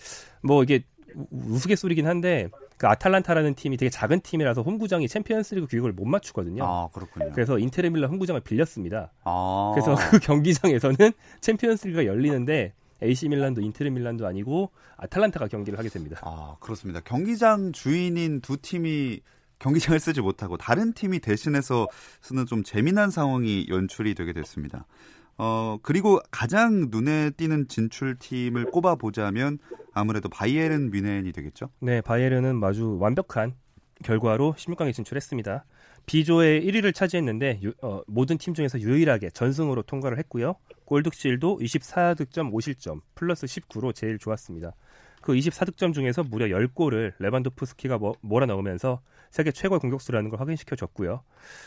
뭐 0.42 0.64
이게 0.64 0.84
우- 1.16 1.28
우스갯소리긴 1.56 2.08
한데 2.08 2.50
그 2.78 2.88
아탈란타라는 2.88 3.56
팀이 3.56 3.78
되게 3.78 3.90
작은 3.90 4.22
팀이라서 4.22 4.62
홈구장이 4.64 5.08
챔피언스리그 5.08 5.68
규격을 5.68 5.92
못 5.94 6.06
맞추거든요. 6.06 6.64
아, 6.66 6.88
그렇군요. 6.94 7.32
그래서 7.34 7.60
인테르 7.60 7.90
밀란 7.90 8.10
홈구장을 8.10 8.40
빌렸습니다. 8.42 9.12
아. 9.24 9.72
그래서 9.76 9.96
그 10.10 10.20
경기장에서는 10.20 10.98
챔피언스리그가 11.42 12.06
열리는데 12.06 12.74
AC 13.04 13.30
밀란도 13.30 13.62
인테르 13.62 13.90
밀란도 13.90 14.26
아니고 14.28 14.72
아탈란타가 14.98 15.48
경기를 15.48 15.78
하게 15.80 15.90
됩니다. 15.90 16.20
아, 16.24 16.56
그렇습니다. 16.60 17.00
경기장 17.02 17.72
주인인 17.72 18.42
두 18.42 18.58
팀이 18.58 19.22
경기장을 19.60 20.00
쓰지 20.00 20.22
못하고 20.22 20.58
다른 20.58 20.94
팀이 20.94 21.20
대신해서 21.20 21.88
쓰는 22.22 22.46
좀 22.48 22.64
재미난 22.64 23.12
상황이 23.12 23.68
연출이 23.70 24.16
되게 24.16 24.34
됐습니다. 24.34 24.86
어, 25.44 25.80
그리고 25.82 26.20
가장 26.30 26.90
눈에 26.92 27.32
띄는 27.32 27.68
진출팀을 27.68 28.66
꼽아보자면 28.66 29.58
아무래도 29.92 30.30
바이에른 30.30 30.92
뮌헨이 30.92 31.32
되겠죠? 31.32 31.70
네, 31.80 32.00
바이에른은 32.02 32.64
아주 32.64 32.98
완벽한 33.00 33.56
결과로 34.04 34.54
16강에 34.56 34.94
진출했습니다. 34.94 35.66
B조의 36.06 36.64
1위를 36.68 36.94
차지했는데 36.94 37.60
유- 37.64 37.74
어, 37.82 38.02
모든 38.06 38.38
팀 38.38 38.54
중에서 38.54 38.80
유일하게 38.80 39.32
전승으로 39.32 39.82
통과를 39.82 40.20
했고요. 40.20 40.58
골득실도 40.86 41.58
24득점 41.60 42.52
5실점 42.54 43.02
플러스 43.16 43.48
19로 43.48 43.96
제일 43.96 44.20
좋았습니다. 44.20 44.74
그 45.22 45.34
24득점 45.34 45.94
중에서 45.94 46.24
무려 46.24 46.48
10골을 46.48 47.14
레반도프스키가 47.20 47.98
뭐- 47.98 48.16
몰아넣으면서 48.22 49.02
세계 49.30 49.52
최고의 49.52 49.80
공격수라는 49.80 50.30
걸 50.30 50.40
확인시켜 50.42 50.76
줬고요. 50.76 51.24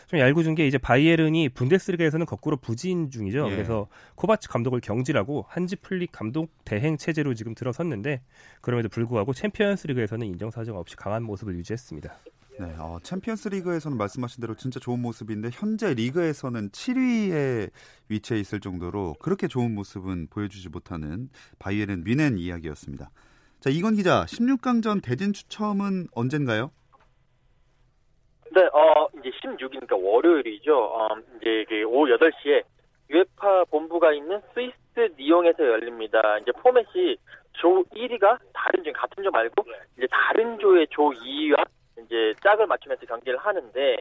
좀 0.09 0.21
얄궂은 0.21 0.55
게 0.55 0.67
이제 0.67 0.77
바이에른이 0.77 1.49
분데스리가에서는 1.51 2.27
거꾸로 2.27 2.57
부진 2.59 3.11
중이죠. 3.11 3.47
예. 3.47 3.51
그래서 3.55 3.89
코바츠 4.17 4.49
감독을 4.51 4.81
경질하고 4.81 5.47
한지 5.49 5.77
플릭 5.77 6.13
감독 6.13 6.51
대행 6.65 6.99
체제로 6.99 7.33
지금 7.33 7.55
들어섰는데 7.55 8.21
그럼에도 8.61 8.91
불구하고 8.91 9.33
챔피언스리그에서는 9.33 10.27
인정사정 10.27 10.77
없이 10.77 10.95
강한 10.97 11.23
모습을 11.23 11.55
유지했습니다. 11.57 12.15
네, 12.61 12.67
어, 12.79 12.99
챔피언스 13.03 13.49
리그에서는 13.49 13.97
말씀하신 13.99 14.41
대로 14.41 14.55
진짜 14.55 14.79
좋은 14.79 15.01
모습인데 15.01 15.49
현재 15.53 15.93
리그에서는 15.95 16.71
7위에 16.71 17.71
위치해 18.09 18.39
있을 18.39 18.61
정도로 18.61 19.17
그렇게 19.21 19.49
좋은 19.49 19.75
모습은 19.75 20.29
보여주지 20.31 20.69
못하는 20.69 21.31
바이에른 21.59 22.05
뮌헨 22.05 22.39
이야기였습니다. 22.39 23.11
자, 23.65 23.71
이건 23.71 23.95
기자, 23.95 24.27
16강전 24.27 25.03
대진 25.03 25.33
추첨은 25.33 26.09
언젠가요? 26.15 26.71
네, 28.55 28.61
어, 28.61 29.09
이제 29.19 29.31
16일이니까 29.31 29.97
월요일이죠. 29.99 30.77
어, 30.77 31.09
이제 31.41 31.65
그 31.67 31.83
오후 31.85 32.07
8시에 32.09 32.63
유에파 33.09 33.65
본부가 33.71 34.13
있는 34.13 34.43
스위스 34.53 34.77
니옹에서 35.19 35.65
열립니다. 35.65 36.37
이제 36.43 36.53
포맷이 36.53 37.17
조 37.55 37.83
1위가 37.85 38.39
다른 38.53 38.85
조 38.85 38.93
같은 38.93 39.25
조 39.25 39.31
말고 39.31 39.65
이제 39.97 40.07
다른 40.11 40.59
조의 40.59 40.89
조 40.91 41.13
2위와 41.13 41.65
이제 42.05 42.35
짝을 42.43 42.67
맞추면서 42.67 43.07
경기를 43.07 43.39
하는데 43.39 43.97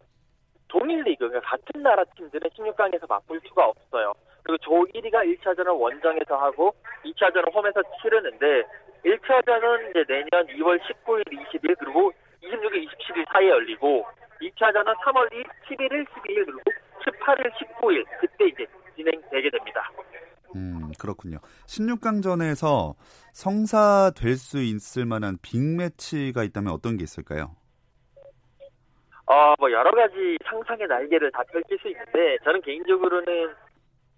동일 0.67 1.03
리그 1.03 1.29
그러니까 1.29 1.49
같은 1.49 1.81
나라 1.81 2.03
팀들은 2.17 2.49
16강에서 2.49 3.07
맞불 3.07 3.39
수가 3.47 3.67
없어요. 3.67 4.13
그리고 4.43 4.57
조 4.57 4.71
1위가 4.93 5.23
1차전을 5.23 5.79
원정에서 5.79 6.35
하고 6.35 6.75
2차전을 7.05 7.53
홈에서 7.53 7.81
치르는데 8.01 8.63
1차전은 9.05 9.89
이제 9.89 10.03
내년 10.07 10.47
2월 10.47 10.79
19일, 10.81 11.23
20일 11.25 11.75
그리고 11.79 12.11
26일, 12.41 12.85
27일 12.87 13.25
사이에 13.31 13.49
열리고 13.49 14.05
2차전은 14.41 14.95
3월 14.99 15.33
1, 15.33 15.43
11일, 15.69 16.05
12일 16.05 16.45
그리고 16.45 16.61
18일, 17.05 17.51
19일 17.53 18.05
그때 18.19 18.45
이제 18.47 18.65
진행되게 18.95 19.49
됩니다. 19.49 19.91
음, 20.55 20.91
그렇군요. 20.99 21.39
16강전에서 21.65 22.95
성사될 23.33 24.35
수 24.35 24.59
있을 24.61 25.05
만한 25.05 25.37
빅매치가 25.41 26.43
있다면 26.43 26.71
어떤 26.71 26.97
게 26.97 27.03
있을까요? 27.03 27.55
어, 29.25 29.53
뭐 29.57 29.71
여러 29.71 29.89
가지 29.91 30.37
상상의 30.43 30.87
날개를 30.87 31.31
다 31.31 31.43
펼칠 31.51 31.79
수 31.79 31.87
있는데 31.87 32.37
저는 32.43 32.61
개인적으로는 32.61 33.53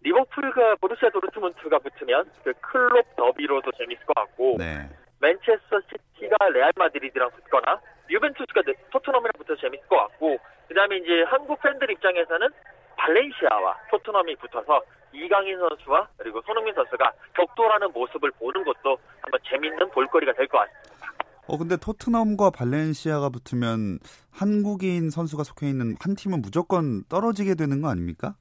리버풀과 0.05 0.75
보루시아 0.75 1.09
도르트문트가 1.09 1.79
붙으면 1.79 2.29
그 2.43 2.53
클롭 2.61 3.15
더비로도 3.15 3.71
재밌을 3.71 4.05
것 4.05 4.13
같고 4.13 4.55
네. 4.59 4.87
맨체스터 5.19 5.81
시티가 5.89 6.49
레알 6.53 6.71
마드리드랑 6.77 7.31
붙거나 7.31 7.79
유벤투스가 8.09 8.61
네- 8.67 8.73
토트넘이랑 8.91 9.31
붙어서 9.37 9.59
재밌을 9.61 9.87
것 9.87 9.97
같고 9.97 10.37
그다음에 10.67 10.97
이제 10.97 11.23
한국 11.27 11.59
팬들 11.61 11.89
입장에서는 11.89 12.47
발렌시아와 12.97 13.77
토트넘이 13.89 14.35
붙어서 14.35 14.81
이강인 15.13 15.57
선수와 15.57 16.07
그리고 16.17 16.41
손흥민 16.45 16.73
선수가 16.75 17.11
격돌하는 17.35 17.91
모습을 17.93 18.31
보는 18.31 18.63
것도 18.63 18.97
한번 19.21 19.39
재밌는 19.49 19.89
볼거리가 19.89 20.33
될 20.33 20.47
것 20.47 20.59
같습니다. 20.59 20.85
어, 21.47 21.57
근데 21.57 21.77
토트넘과 21.77 22.49
발렌시아가 22.51 23.29
붙으면 23.29 23.99
한국인 24.31 25.09
선수가 25.09 25.43
속해 25.43 25.67
있는 25.69 25.95
한 26.01 26.15
팀은 26.15 26.41
무조건 26.41 27.03
떨어지게 27.09 27.55
되는 27.55 27.81
거 27.81 27.89
아닙니까? 27.89 28.35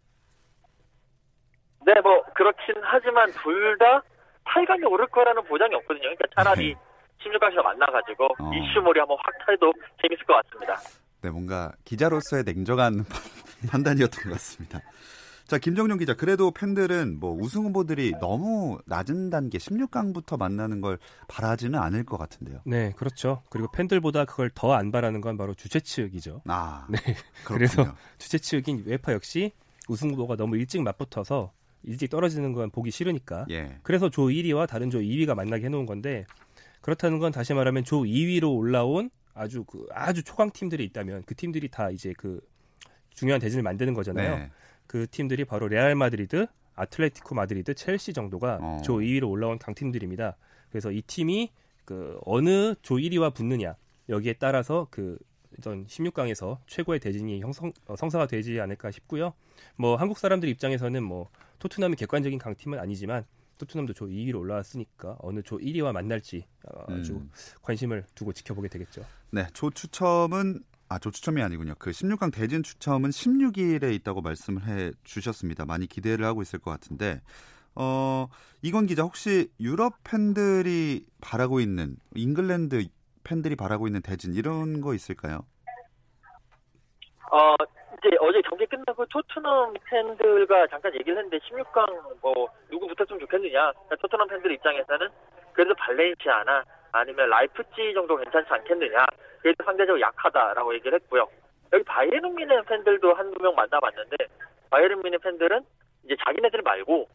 네, 1.87 2.01
뭐 2.03 2.23
그렇긴 2.35 2.75
하지만 2.83 3.31
둘 3.33 3.77
다 3.79 4.03
8강에 4.45 4.91
오를 4.91 5.07
거라는 5.09 5.43
보장이 5.45 5.75
없거든요. 5.75 6.03
그러니까 6.03 6.25
차라리 6.37 6.75
16강에서 7.19 7.63
만나가지고 7.63 8.25
어. 8.39 8.51
이슈몰이 8.53 8.99
한번 9.01 9.17
확 9.23 9.33
타도 9.47 9.73
재밌을 10.03 10.25
것 10.27 10.35
같습니다. 10.43 10.77
네, 11.23 11.31
뭔가 11.31 11.73
기자로서의 11.85 12.45
냉정한 12.45 13.05
판단이었던 13.71 14.25
것 14.25 14.31
같습니다. 14.33 14.81
자, 15.47 15.59
김정용 15.59 15.99
기자, 15.99 16.15
그래도 16.15 16.51
팬들은 16.53 17.19
뭐 17.21 17.33
우승 17.33 17.65
후보들이 17.65 18.13
너무 18.21 18.79
낮은 18.87 19.29
단계 19.31 19.59
16강부터 19.59 20.39
만나는 20.39 20.81
걸 20.81 20.99
바라지는 21.29 21.79
않을 21.79 22.05
것 22.05 22.17
같은데요. 22.17 22.61
네, 22.65 22.93
그렇죠. 22.97 23.43
그리고 23.51 23.71
팬들보다 23.73 24.25
그걸 24.27 24.51
더 24.55 24.73
안 24.75 24.91
바라는 24.91 25.21
건 25.21 25.37
바로 25.37 25.53
주최 25.55 25.81
측이죠. 25.81 26.43
아, 26.49 26.87
네, 26.89 26.99
그렇군요. 27.45 27.57
그래서 27.59 27.85
주최 28.19 28.39
측인 28.39 28.85
UEFA 28.87 29.13
역시 29.13 29.53
우승 29.89 30.11
후보가 30.13 30.37
너무 30.37 30.57
일찍 30.57 30.83
맞붙어서 30.83 31.53
일찍 31.85 32.11
떨어지는 32.11 32.53
건 32.53 32.71
보기 32.71 32.91
싫으니까. 32.91 33.47
예. 33.51 33.79
그래서 33.83 34.09
조 34.11 34.29
1위와 34.29 34.67
다른 34.67 34.91
조 34.91 35.01
2위가 35.01 35.35
만나게 35.35 35.67
해놓은 35.67 35.87
건데 35.87 36.27
그렇다는 36.81 37.19
건 37.19 37.33
다시 37.33 37.55
말하면 37.55 37.85
조 37.85 38.03
2위로 38.03 38.55
올라온 38.57 39.11
아주 39.35 39.65
그 39.65 39.87
아주 39.93 40.23
초강 40.23 40.51
팀들이 40.51 40.85
있다면 40.85 41.25
그 41.27 41.35
팀들이 41.35 41.69
다 41.69 41.91
이제 41.91 42.13
그 42.17 42.41
중요한 43.11 43.41
대진을 43.41 43.63
만드는 43.63 43.95
거잖아요. 43.95 44.37
네. 44.37 44.51
그 44.87 45.07
팀들이 45.11 45.45
바로 45.45 45.69
레알 45.69 45.95
마드리드, 45.95 46.47
아틀레티코 46.75 47.35
마드리드, 47.35 47.75
첼시 47.75 48.13
정도가 48.13 48.59
어. 48.61 48.83
조 48.85 48.99
2위로 48.99 49.29
올라온 49.31 49.59
강팀들입니다. 49.59 50.37
그래서 50.71 50.91
이 50.91 51.03
팀이 51.03 51.53
그 51.85 52.19
어느 52.25 52.75
조 52.83 52.97
1위와 52.97 53.35
붙느냐 53.35 53.77
여기에 54.09 54.35
따라서 54.35 54.87
그 54.91 55.19
어떤 55.59 55.87
16강에서 55.87 56.59
최고의 56.67 57.01
대진이 57.01 57.41
형성 57.41 57.73
어, 57.87 57.97
성사가 57.97 58.27
되지 58.27 58.61
않을까 58.61 58.91
싶고요. 58.91 59.35
뭐 59.77 59.97
한국 59.97 60.19
사람들 60.19 60.49
입장에서는 60.49 61.03
뭐 61.03 61.31
토트넘이 61.65 61.97
객관적인 61.97 62.39
강팀은 62.39 62.79
아니지만 62.79 63.25
토트넘도 63.57 63.95
조 63.95 64.07
2위로 64.07 64.39
올라왔으니까 64.39 65.17
어느 65.21 65.43
조 65.43 65.57
1위와 65.57 65.93
만날지 65.93 66.47
어, 66.69 66.93
아주 66.93 67.15
음. 67.15 67.31
관심을 67.63 68.05
두고 68.15 68.35
지켜보게 68.35 68.69
되겠죠. 68.69 69.03
네, 69.31 69.47
조 69.55 69.71
추첨은 69.71 70.63
아, 70.91 70.99
조 70.99 71.11
추첨이 71.11 71.41
아니군요. 71.41 71.75
그 71.79 71.91
16강 71.91 72.35
대진 72.35 72.63
추첨은 72.63 73.09
16일에 73.09 73.95
있다고 73.95 74.21
말씀을 74.21 74.67
해 74.67 74.91
주셨습니다. 75.05 75.65
많이 75.65 75.87
기대를 75.87 76.27
하고 76.27 76.43
있을 76.43 76.59
것 76.59 76.71
같은데 76.71 77.23
어, 77.75 78.29
이건 78.61 78.85
기자 78.85 79.03
혹시 79.03 79.51
유럽 79.59 79.95
팬들이 80.05 81.07
바라고 81.23 81.61
있는 81.61 81.97
잉글랜드 82.15 82.89
팬들이 83.25 83.57
바라고 83.57 83.87
있는 83.87 84.03
대진 84.03 84.35
이런 84.35 84.83
거 84.83 84.93
있을까요? 84.93 85.47
어, 87.33 87.57
이제 88.05 88.17
어제 88.21 88.43
경기 88.43 88.67
끝나고 88.67 89.07
토트넘 89.07 89.75
팬들과 89.89 90.67
잠깐 90.67 90.95
얘기를 90.95 91.17
했는데 91.17 91.39
16강 91.39 92.21
뭐 92.21 92.49
누구 92.71 92.87
붙었으면 92.87 93.19
좋겠느냐. 93.21 93.73
그러니까 93.73 93.97
토트넘 93.97 94.29
팬들 94.29 94.53
입장에서는 94.53 95.09
그래도 95.55 95.75
발렌시아나 95.75 96.65
아니면 96.93 97.31
라이프치 97.31 97.95
정도 97.95 98.17
괜찮지 98.17 98.53
않겠느냐. 98.53 99.07
그래도 99.41 99.65
상대적으로 99.65 100.01
약하다라고 100.01 100.75
얘기를 100.75 100.95
했고요. 101.01 101.27
여기 101.73 101.83
바이에른 101.85 102.35
뮌헨 102.35 102.65
팬들도 102.65 103.15
한두 103.15 103.43
명 103.43 103.55
만나봤는데 103.55 104.17
바이에른 104.69 105.03
뮌헨 105.03 105.21
팬들은 105.21 105.65
이제 106.05 106.17
자기네들 106.27 106.61
말고 106.63 107.09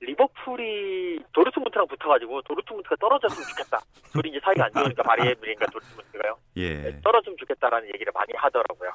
리버풀이 0.00 1.24
도르트문트랑 1.32 1.88
붙어가지고 1.88 2.42
도르트문트가 2.42 2.96
떨어졌으면 2.96 3.48
좋겠다. 3.48 3.80
둘이 4.12 4.30
이제 4.30 4.40
사이가 4.44 4.66
안 4.66 4.72
좋으니까 4.72 5.02
바이에른 5.02 5.34
뮌헨과 5.40 5.66
도르트문트가요. 5.66 6.38
예. 6.58 7.00
떨어지면 7.02 7.36
좋겠다라는 7.38 7.88
얘기를 7.88 8.12
많이 8.14 8.32
하더라고요. 8.36 8.92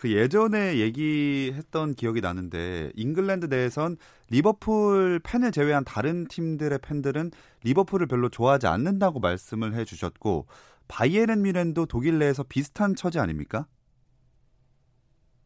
그 0.00 0.10
예전에 0.12 0.78
얘기했던 0.78 1.92
기억이 1.94 2.22
나는데 2.22 2.90
잉글랜드 2.94 3.46
내에선 3.46 3.96
리버풀 4.30 5.20
팬을 5.22 5.52
제외한 5.52 5.84
다른 5.84 6.26
팀들의 6.26 6.78
팬들은 6.82 7.30
리버풀을 7.64 8.06
별로 8.06 8.30
좋아하지 8.30 8.66
않는다고 8.66 9.20
말씀을 9.20 9.74
해주셨고 9.74 10.46
바이에른 10.88 11.42
뮌헨도 11.42 11.84
독일 11.84 12.18
내에서 12.18 12.42
비슷한 12.48 12.94
처지 12.94 13.18
아닙니까? 13.18 13.66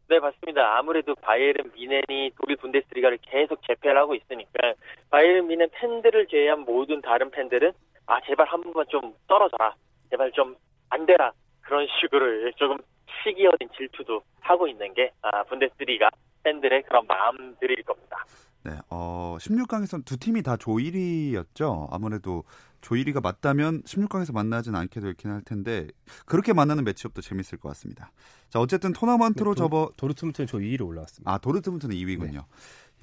네, 0.07 0.19
맞습니다. 0.19 0.77
아무래도 0.77 1.15
바이에른 1.15 1.71
뮌헨이 1.75 2.31
독일 2.39 2.55
분데스리가를 2.55 3.17
계속 3.23 3.61
제패를 3.67 3.97
하고 3.97 4.15
있으니까 4.15 4.73
바이에른 5.09 5.47
미넨 5.47 5.67
팬들을 5.73 6.27
제외한 6.27 6.61
모든 6.61 7.01
다른 7.01 7.29
팬들은 7.29 7.73
아 8.05 8.21
제발 8.25 8.47
한 8.47 8.61
번만 8.61 8.85
좀 8.87 9.13
떨어져라, 9.27 9.75
제발 10.09 10.31
좀 10.31 10.55
안 10.89 11.05
되라 11.05 11.31
그런 11.61 11.87
식으로 11.99 12.51
조금 12.53 12.77
시기 13.23 13.45
어린 13.47 13.69
질투도 13.75 14.21
하고 14.41 14.67
있는 14.67 14.93
게 14.93 15.11
아, 15.21 15.43
분데스리가 15.43 16.09
팬들의 16.43 16.83
그런 16.83 17.05
마음들일 17.07 17.83
겁니다. 17.83 18.23
네, 18.63 18.71
어, 18.89 19.37
16강에선 19.39 20.05
두 20.05 20.17
팀이 20.17 20.41
다 20.41 20.57
조 20.57 20.71
1위였죠. 20.71 21.87
아무래도 21.91 22.43
조 22.81 22.95
1위가 22.95 23.21
맞다면 23.21 23.81
16강에서 23.83 24.33
만나진 24.33 24.75
않게 24.75 24.99
되긴 24.99 25.31
할 25.31 25.41
텐데 25.41 25.87
그렇게 26.25 26.53
만나는 26.53 26.83
매치업도 26.83 27.21
재밌을 27.21 27.57
것 27.59 27.69
같습니다. 27.69 28.11
자, 28.49 28.59
어쨌든 28.59 28.93
토너먼트로 28.93 29.53
도, 29.53 29.55
접어 29.55 29.91
도르트문트는 29.97 30.47
조 30.47 30.57
2위로 30.59 30.87
올라왔습니다. 30.87 31.31
아, 31.31 31.37
도르트문트는 31.39 31.95
2위군요. 31.95 32.33
네. 32.33 32.39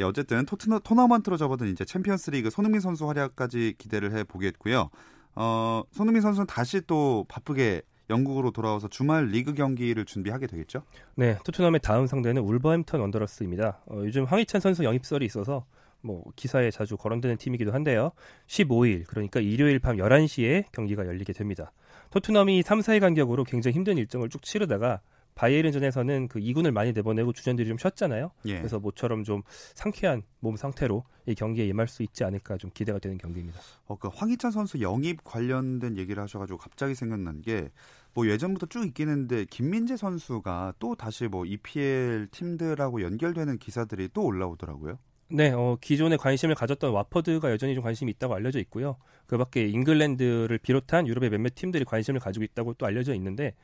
예, 0.01 0.05
어쨌든 0.05 0.47
토트너, 0.47 0.79
토너먼트로 0.81 1.37
접어든 1.37 1.69
이제 1.69 1.85
챔피언스리그 1.85 2.51
손흥민 2.51 2.81
선수 2.81 3.09
활약까지 3.09 3.75
기대를 3.79 4.13
해 4.17 4.25
보겠고요. 4.25 4.89
어, 5.35 5.83
손흥민 5.91 6.23
선수는 6.23 6.47
다시 6.47 6.81
또 6.87 7.25
바쁘게 7.29 7.83
영국으로 8.13 8.51
돌아와서 8.51 8.89
주말 8.89 9.27
리그 9.27 9.55
경기를 9.55 10.05
준비하게 10.05 10.47
되겠죠? 10.47 10.83
네, 11.17 11.39
토트넘의 11.45 11.81
다음 11.81 12.07
상대는 12.07 12.43
울버햄턴 12.43 13.01
원더러스입니다. 13.01 13.81
어, 13.87 14.03
요즘 14.05 14.25
황희찬 14.25 14.61
선수 14.61 14.85
영입설이 14.85 15.25
있어서 15.27 15.65
뭐 16.03 16.25
기사에 16.37 16.71
자주 16.71 16.97
거론되는 16.97 17.37
팀이기도 17.37 17.73
한데요. 17.73 18.13
15일 18.47 19.05
그러니까 19.07 19.41
일요일 19.41 19.79
밤 19.79 19.97
11시에 19.97 20.65
경기가 20.73 21.07
열리게 21.07 21.33
됩니다. 21.33 21.73
토트넘이 22.11 22.63
3, 22.63 22.81
4일 22.81 23.01
간격으로 23.01 23.45
굉장히 23.45 23.75
힘든 23.75 23.97
일정을 23.97 24.29
쭉 24.29 24.43
치르다가 24.43 25.01
바이에른전에서는 25.35 26.29
그 26.29 26.41
2군을 26.41 26.71
많이 26.71 26.93
내보내고 26.93 27.33
주전들이 27.33 27.69
좀 27.69 27.79
쉬었잖아요. 27.79 28.31
예. 28.47 28.59
그래서 28.59 28.79
모처럼 28.79 29.25
좀 29.25 29.43
상쾌한 29.75 30.23
몸 30.41 30.57
상태로 30.57 31.05
이 31.27 31.35
경기에 31.35 31.67
임할 31.67 31.89
수 31.89 32.03
있지 32.03 32.25
않을까 32.25 32.57
좀 32.57 32.71
기대가 32.75 32.99
되는 32.99 33.19
경기입니다. 33.19 33.59
어, 33.87 33.97
그 33.97 34.09
황희찬 34.09 34.51
선수 34.51 34.81
영입 34.81 35.25
관련된 35.25 35.97
얘기를 35.97 36.23
하셔가지고 36.23 36.59
갑자기 36.59 36.95
생각난 36.95 37.41
게 37.43 37.71
뭐 38.15 38.27
예전부터 38.29 38.67
쭉 38.67 38.85
있긴 38.87 39.09
했는데 39.09 39.45
김민재 39.47 39.97
선수가 39.97 40.75
또 40.79 40.95
다시 40.95 41.29
뭐 41.29 41.45
EPL 41.47 42.29
팀들하고 42.31 43.03
연결되는 43.03 43.59
기사들이 43.59 44.11
또 44.13 44.25
올라오더라고요. 44.25 44.99
네, 45.35 45.51
어, 45.51 45.79
기존에 45.81 46.17
관심을 46.17 46.55
가졌던 46.55 46.93
와퍼드가 46.93 47.51
여전히 47.51 47.75
좀 47.75 47.83
관심이 47.83 48.11
있다고 48.13 48.35
알려져 48.35 48.59
있고요. 48.61 48.97
그 49.27 49.39
밖에 49.39 49.67
잉글랜드를 49.67 50.59
비롯한 50.59 51.07
유럽의 51.07 51.31
몇몇 51.31 51.55
팀들이 51.55 51.85
관심을 51.85 52.21
가지고 52.21 52.45
있다고 52.45 52.75
또 52.75 52.85
알려져 52.87 53.15
있는데 53.15 53.55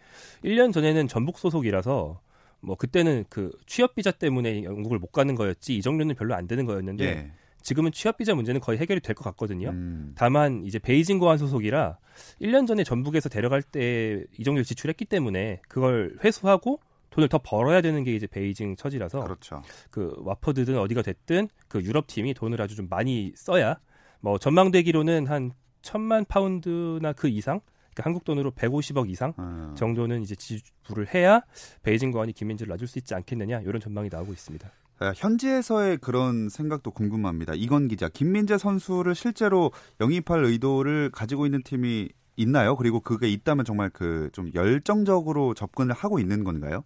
1년 0.45 0.73
전에는 0.73 1.09
전북 1.09 1.39
소속이라서 1.39 2.21
뭐 2.61 2.77
그때는 2.77 3.25
그 3.29 3.51
취업 3.67 3.95
비자 3.95 4.11
때문에 4.11 4.65
영국을 4.65 4.99
못 4.99 5.13
가는 5.13 5.35
거였지 5.35 5.77
이 5.77 5.83
정도는 5.83 6.15
별로 6.15 6.35
안 6.35 6.47
되는 6.49 6.65
거였는데 6.65 7.05
예. 7.05 7.33
지금은 7.61 7.93
취업 7.93 8.17
비자 8.17 8.35
문제는 8.35 8.61
거의 8.61 8.79
해결이 8.79 9.01
될 9.01 9.15
것 9.15 9.25
같거든요. 9.25 9.69
음. 9.71 10.13
다만 10.17 10.65
이제 10.65 10.79
베이징 10.79 11.19
고안 11.19 11.37
소속이라 11.37 11.99
1년 12.41 12.67
전에 12.67 12.83
전북에서 12.83 13.29
데려갈 13.29 13.63
때 13.63 14.25
이정도를 14.39 14.65
지출했기 14.65 15.05
때문에 15.05 15.61
그걸 15.69 16.17
회수하고 16.25 16.81
돈을 17.19 17.29
더 17.29 17.39
벌어야 17.39 17.81
되는 17.81 18.05
게 18.05 18.15
이제 18.15 18.29
베이징 18.29 18.77
처지라서 18.77 19.25
그렇죠. 19.25 19.63
그 19.91 20.15
와퍼드든 20.19 20.79
어디가 20.79 21.03
됐든 21.03 21.49
그 21.67 21.83
유럽 21.83 22.07
팀이 22.07 22.35
돈을 22.35 22.63
아주 22.63 22.77
좀 22.77 22.87
많이 22.89 23.33
써야 23.35 23.77
뭐 24.21 24.39
전망되기로는 24.39 25.27
한 25.27 25.51
천만 25.83 26.25
파운드나 26.25 27.13
그 27.13 27.29
이상 27.29 27.61
그러니까 27.93 28.05
한국 28.05 28.25
돈으로 28.25 28.53
150억 28.53 29.11
이상 29.11 29.35
음. 29.41 29.75
정도는 29.77 30.23
이제 30.23 30.37
지불을 30.37 31.13
해야 31.13 31.43
베이징 31.83 32.13
거안이 32.13 32.33
김민재를 32.33 32.71
놔줄 32.71 32.87
수 32.87 32.99
있지 32.99 33.15
않겠느냐 33.15 33.61
이런 33.63 33.81
전망이 33.81 34.09
나오고 34.11 34.33
있습니다. 34.33 34.71
아, 35.01 35.13
현지에서의 35.17 35.99
그런 35.99 36.49
생각도 36.49 36.91
궁금합니다. 36.91 37.55
이건 37.55 37.87
기자, 37.89 38.09
김민재 38.09 38.59
선수를 38.59 39.15
실제로 39.15 39.71
영입할 40.01 40.45
의도를 40.45 41.11
가지고 41.11 41.47
있는 41.47 41.63
팀이 41.63 42.09
있나요? 42.37 42.77
그리고 42.77 43.01
그게 43.01 43.29
있다면 43.29 43.65
정말 43.65 43.91
그 43.91 44.31
좀 44.33 44.51
열정적으로 44.55 45.55
접근을 45.55 45.95
하고 45.95 46.19
있는 46.21 46.45
건가요? 46.45 46.85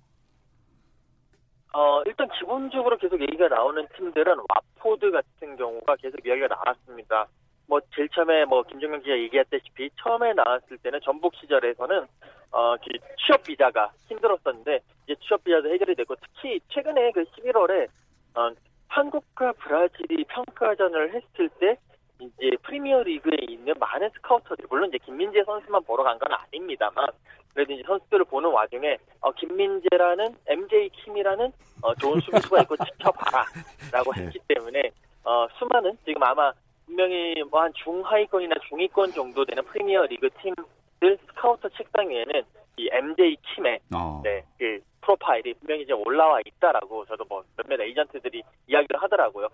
어, 1.75 2.03
일단 2.05 2.29
기본적으로 2.39 2.97
계속 2.99 3.21
얘기가 3.21 3.49
나오는 3.49 3.87
팀들은 3.97 4.37
와포드 4.49 5.11
같은 5.11 5.57
경우가 5.57 5.97
계속 5.97 6.25
이야기가 6.27 6.49
나왔습니다. 6.49 7.27
뭐 7.67 7.81
제일 7.95 8.09
처음에 8.11 8.45
뭐 8.45 8.63
김정현 8.63 9.01
기자 9.01 9.17
얘기했다시피 9.17 9.91
처음에 9.97 10.35
나왔을 10.35 10.77
때는 10.79 11.01
전북 11.03 11.35
시절에서는 11.37 12.07
어 12.51 12.77
취업 13.25 13.43
비자가 13.45 13.91
힘들었었는데 14.09 14.81
이제 15.05 15.15
취업 15.21 15.43
비자도 15.43 15.73
해결이 15.73 15.95
됐고 15.95 16.17
특히 16.17 16.61
최근에 16.69 17.13
그 17.13 17.25
11월에 17.25 17.89
어, 18.35 18.51
한국과 18.89 19.53
브라질이 19.53 20.25
평가전을 20.25 21.15
했을 21.15 21.49
때 21.59 21.79
이제 22.23 22.57
프리미어 22.63 23.03
리그에 23.03 23.37
있는 23.49 23.75
많은 23.79 24.11
스카우터들 24.11 24.67
물론 24.69 24.89
이제 24.89 24.99
김민재 25.05 25.43
선수만 25.45 25.83
보러 25.85 26.03
간 26.05 26.19
건 26.19 26.33
아닙니다만 26.33 27.09
그래도 27.55 27.73
이제 27.73 27.83
선수들을 27.87 28.25
보는 28.27 28.51
와중에 28.51 28.97
어, 29.21 29.31
김민재라는 29.33 30.35
MJ 30.47 30.89
킴이라는 30.91 31.53
어, 31.83 31.95
좋은 31.97 32.21
수비수가 32.21 32.63
있고 32.63 32.77
지켜봐라라고 32.77 34.13
네. 34.17 34.23
했기 34.27 34.39
때문에 34.49 34.91
어, 35.25 35.47
수많은 35.59 35.97
지금 36.05 36.23
아마 36.23 36.53
분명히 36.87 37.43
뭐 37.51 37.63
한 37.63 37.73
중하위권이나 37.75 38.57
중위권 38.69 39.13
정도 39.13 39.45
되는 39.45 39.63
프리미어 39.65 40.07
리그 40.07 40.29
팀들 40.41 41.19
스카우터 41.29 41.69
책상 41.71 42.09
위에는 42.09 42.43
이 42.77 42.89
MJ 42.93 43.37
킴의 43.55 43.81
어. 43.95 44.21
네, 44.25 44.43
그 44.59 44.81
프로파일이 45.03 45.55
분명히 45.55 45.83
이제 45.83 45.93
올라와 45.93 46.41
있다라고 46.47 47.05
저도 47.07 47.25
뭐 47.29 47.43
몇몇 47.57 47.81
에이전트들이 47.83 48.43
이야기를 48.69 49.03
하더라고요. 49.03 49.49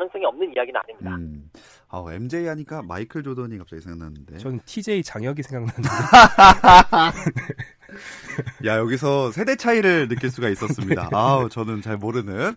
가능성이 0.00 0.24
없는 0.24 0.52
이야기는 0.54 0.80
아닙니다. 0.80 1.14
음. 1.16 1.50
아, 1.88 2.02
MJ 2.10 2.46
하니까 2.46 2.80
마이클 2.82 3.22
조던이 3.22 3.58
갑자기 3.58 3.82
생각났는데. 3.82 4.38
전 4.38 4.58
TJ 4.64 5.02
장혁이 5.02 5.42
생각났는데. 5.42 5.90
야, 8.64 8.78
여기서 8.78 9.32
세대 9.32 9.56
차이를 9.56 10.08
느낄 10.08 10.30
수가 10.30 10.48
있었습니다. 10.48 11.10
아우, 11.12 11.50
저는 11.50 11.82
잘 11.82 11.98
모르는. 11.98 12.54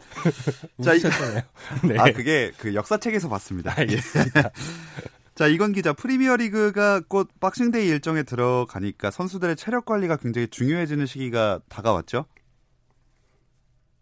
자, 0.84 0.94
이, 0.94 1.02
네. 1.88 1.98
아, 1.98 2.12
그게 2.14 2.52
그 2.58 2.76
역사책에서 2.76 3.28
봤습니다. 3.30 3.74
알겠습니다. 3.76 4.52
자, 5.36 5.48
이건 5.48 5.74
기자, 5.74 5.94
프리미어 5.94 6.38
리그가 6.38 7.02
곧 7.08 7.28
박싱데이 7.40 7.88
일정에 7.88 8.22
들어가니까 8.22 9.10
선수들의 9.10 9.56
체력 9.56 9.86
관리가 9.86 10.18
굉장히 10.18 10.48
중요해지는 10.48 11.08
시기가 11.08 11.60
다가왔죠? 11.70 12.26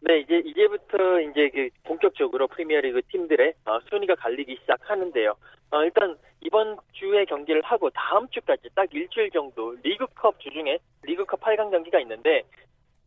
네, 0.04 0.20
이제 0.20 0.42
이제부터 0.44 1.22
이제 1.22 1.50
그 1.50 1.70
본격적으로 1.84 2.48
프리미어리그 2.48 3.04
팀들의 3.12 3.54
어, 3.66 3.80
순위가 3.88 4.16
갈리기 4.16 4.58
시작하는데요. 4.62 5.36
어, 5.70 5.84
일단 5.84 6.18
이번 6.42 6.78
주에 6.94 7.26
경기를 7.26 7.62
하고 7.62 7.92
다음 7.92 8.28
주까지 8.30 8.70
딱 8.74 8.92
일주일 8.92 9.30
정도 9.30 9.76
리그컵 9.84 10.40
주중에 10.40 10.80
리그컵 11.04 11.40
8강 11.42 11.70
경기가 11.70 12.00
있는데 12.00 12.44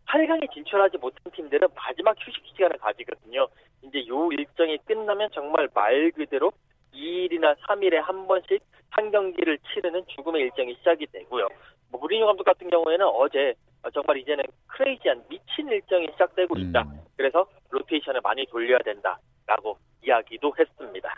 8강에 0.07 0.53
진출하지 0.53 0.99
못한 0.99 1.33
팀들은 1.33 1.67
마지막 1.75 2.17
휴식 2.21 2.47
시간을 2.47 2.79
가지거든요. 2.79 3.49
이제 3.83 4.07
요 4.07 4.31
일정이 4.31 4.79
끝나면 4.87 5.31
정말 5.33 5.69
말 5.75 6.13
그대로 6.13 6.53
2일이나 6.95 7.57
3일에 7.67 7.97
한 7.97 8.29
번씩 8.29 8.63
한 8.91 9.11
경기를 9.11 9.59
치르는 9.59 10.05
죽음의 10.07 10.43
일정이 10.43 10.75
시작이 10.77 11.07
되고요. 11.07 11.49
뭐 11.91 12.01
무리뉴 12.01 12.25
감독 12.25 12.45
같은 12.45 12.71
경우에는 12.71 13.05
어제 13.07 13.55
정말 13.93 14.19
이제는 14.19 14.45
crazy한 14.67 15.25
미친 15.29 15.69
일정이 15.69 16.09
시작되고 16.13 16.57
있다. 16.59 16.83
음. 16.83 17.01
그래서 17.17 17.47
로테이션을 17.71 18.21
많이 18.23 18.47
돌려야 18.47 18.79
된다라고 18.85 19.79
이야기도 20.03 20.53
했습니다. 20.59 21.15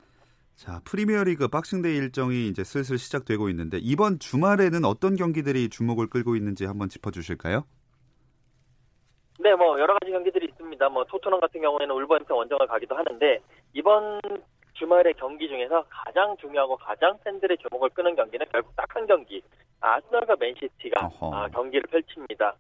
자, 0.57 0.81
프리미어리그 0.85 1.49
박싱데이 1.49 1.97
일정이 1.97 2.49
이제 2.49 2.65
슬슬 2.65 2.97
시작되고 2.97 3.51
있는데 3.51 3.79
이번 3.81 4.19
주말에는 4.19 4.85
어떤 4.87 5.15
경기들이 5.15 5.69
주목을 5.69 6.09
끌고 6.09 6.35
있는지 6.35 6.65
한번 6.65 6.89
짚어 6.89 7.11
주실까요? 7.11 7.65
네, 9.39 9.55
뭐 9.55 9.79
여러 9.79 9.93
가지 9.99 10.11
경기들이 10.11 10.47
있습니다. 10.47 10.89
뭐 10.89 11.05
토트넘 11.05 11.41
같은 11.41 11.61
경우에는 11.61 11.95
울버햄튼 11.95 12.35
원정을 12.35 12.67
가기도 12.67 12.97
하는데 12.97 13.39
이번 13.75 14.21
주말의 14.79 15.15
경기 15.15 15.49
중에서 15.49 15.85
가장 15.89 16.37
중요하고 16.39 16.77
가장 16.77 17.19
팬들의 17.25 17.57
주목을 17.59 17.91
끄는 17.91 18.15
경기는 18.15 18.47
결국 18.53 18.75
딱 18.77 18.95
한 18.97 19.07
경기. 19.07 19.43
아스널과 19.81 20.37
맨시티가 20.41 21.11
아, 21.21 21.49
경기를 21.53 21.83
펼칩니다. 21.91 22.55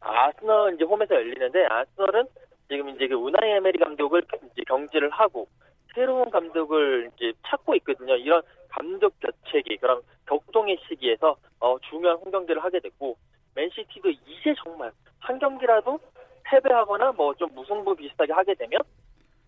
아스널 0.00 0.74
이제 0.74 0.84
홈에서 0.84 1.14
열리는데 1.14 1.66
아스널은 1.68 2.26
지금 2.68 2.88
이제 2.90 3.08
그 3.08 3.14
우나이 3.14 3.50
에메리 3.50 3.78
감독을 3.80 4.22
이제 4.52 4.62
경질을 4.68 5.10
하고 5.10 5.48
새로운 5.94 6.30
감독을 6.30 7.10
이제 7.16 7.32
찾고 7.46 7.74
있거든요. 7.76 8.14
이런 8.16 8.42
감독 8.68 9.12
교체기 9.20 9.76
그런 9.78 10.00
격동의 10.26 10.78
시기에서 10.88 11.36
어, 11.60 11.76
중요한 11.90 12.16
홈 12.18 12.30
경기를 12.30 12.62
하게 12.62 12.78
됐고 12.80 13.16
맨시티도 13.54 14.08
이제 14.10 14.54
정말 14.62 14.92
한 15.18 15.38
경기라도 15.38 15.98
패배하거나 16.44 17.12
뭐 17.12 17.34
좀 17.34 17.48
무승부 17.54 17.94
비슷하게 17.96 18.32
하게 18.32 18.54
되면 18.54 18.80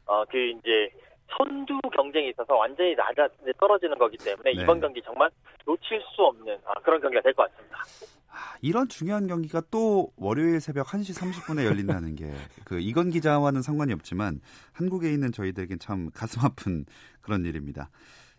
어 0.07 0.25
그 0.29 0.37
이제 0.37 0.91
선두 1.37 1.79
경쟁이 1.95 2.31
있어서 2.31 2.55
완전히 2.55 2.95
낮아 2.95 3.29
떨어지는 3.59 3.99
거기 3.99 4.17
때문에 4.19 4.53
네. 4.55 4.63
이번 4.63 4.81
경기 4.81 5.03
정말 5.03 5.31
놓칠 5.67 6.01
수 6.15 6.23
없는 6.23 6.59
아, 6.67 6.75
그런 6.83 7.01
경기가 7.01 7.23
될 7.23 7.33
것 7.35 7.51
같습니다. 7.51 7.79
아, 8.31 8.57
이런 8.63 8.89
중요한 8.89 9.27
경기가 9.27 9.63
또 9.71 10.11
월요일 10.17 10.61
새벽 10.61 10.87
1시 10.89 11.19
30분에 11.21 11.65
열린다는 11.65 12.17
게 12.17 12.33
그 12.65 12.81
이건 12.81 13.11
기자와는 13.11 13.63
상관이 13.63 13.93
없지만 13.93 14.41
한국에 14.73 15.13
있는 15.13 15.33
저희들에겐 15.33 15.79
참 15.79 16.11
가슴 16.15 16.45
아픈 16.45 16.85
그런 17.21 17.45
일입니다. 17.45 17.91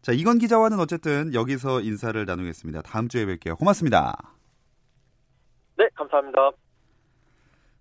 자, 0.02 0.12
이건 0.12 0.38
기자와는 0.40 0.80
어쨌든 0.80 1.34
여기서 1.34 1.82
인사를 1.82 2.24
나누겠습니다. 2.26 2.82
다음 2.84 3.08
주에 3.08 3.26
뵐게요. 3.26 3.58
고맙습니다. 3.58 4.14
네, 5.78 5.88
감사합니다. 5.96 6.52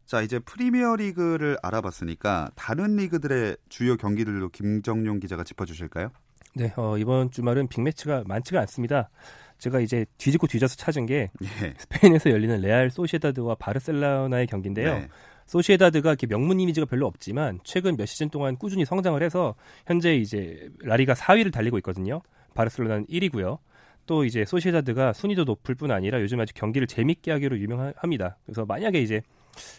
자, 0.07 0.21
이제 0.21 0.39
프리미어 0.39 0.97
리그를 0.97 1.57
알아봤으니까 1.63 2.51
다른 2.55 2.97
리그들의 2.97 3.57
주요 3.69 3.97
경기들도 3.97 4.51
김정용 4.51 5.19
기자가 5.21 5.45
짚어주실까요? 5.45 6.11
네, 6.55 6.73
어, 6.77 6.97
이번 6.99 7.31
주말은 7.31 7.69
빅매치가 7.69 8.25
많지가 8.27 8.61
않습니다. 8.61 9.11
제가 9.59 9.81
이제 9.81 10.05
뒤집고 10.19 10.47
뒤져서 10.47 10.77
찾은 10.77 11.07
게 11.07 11.31
예. 11.43 11.75
스페인에서 11.79 12.31
열리는 12.31 12.61
레알 12.61 12.91
소시에다드와 12.91 13.57
바르셀로나의 13.57 14.47
경기인데요. 14.47 14.99
네. 14.99 15.09
소시에다드가 15.47 16.11
이렇게 16.11 16.27
명문 16.27 16.61
이미지가 16.61 16.87
별로 16.87 17.07
없지만 17.07 17.61
최근 17.65 17.97
몇 17.97 18.07
시즌 18.07 18.31
동안 18.31 18.57
꾸준히 18.57 18.85
성장을 18.85 19.21
해서 19.23 19.55
현재 19.87 20.17
이제 20.17 20.69
라리가 20.81 21.15
4위를 21.15 21.53
달리고 21.53 21.79
있거든요. 21.79 22.21
바르셀로나는 22.55 23.07
1위고요. 23.07 23.59
또 24.07 24.25
이제 24.25 24.45
소시에다드가 24.45 25.13
순위도 25.13 25.45
높을 25.45 25.75
뿐 25.75 25.91
아니라 25.91 26.21
요즘 26.21 26.41
아주 26.41 26.53
경기를 26.55 26.87
재밌게 26.87 27.31
하기로 27.33 27.59
유명합니다. 27.59 28.37
그래서 28.45 28.65
만약에 28.67 29.01
이제 29.01 29.23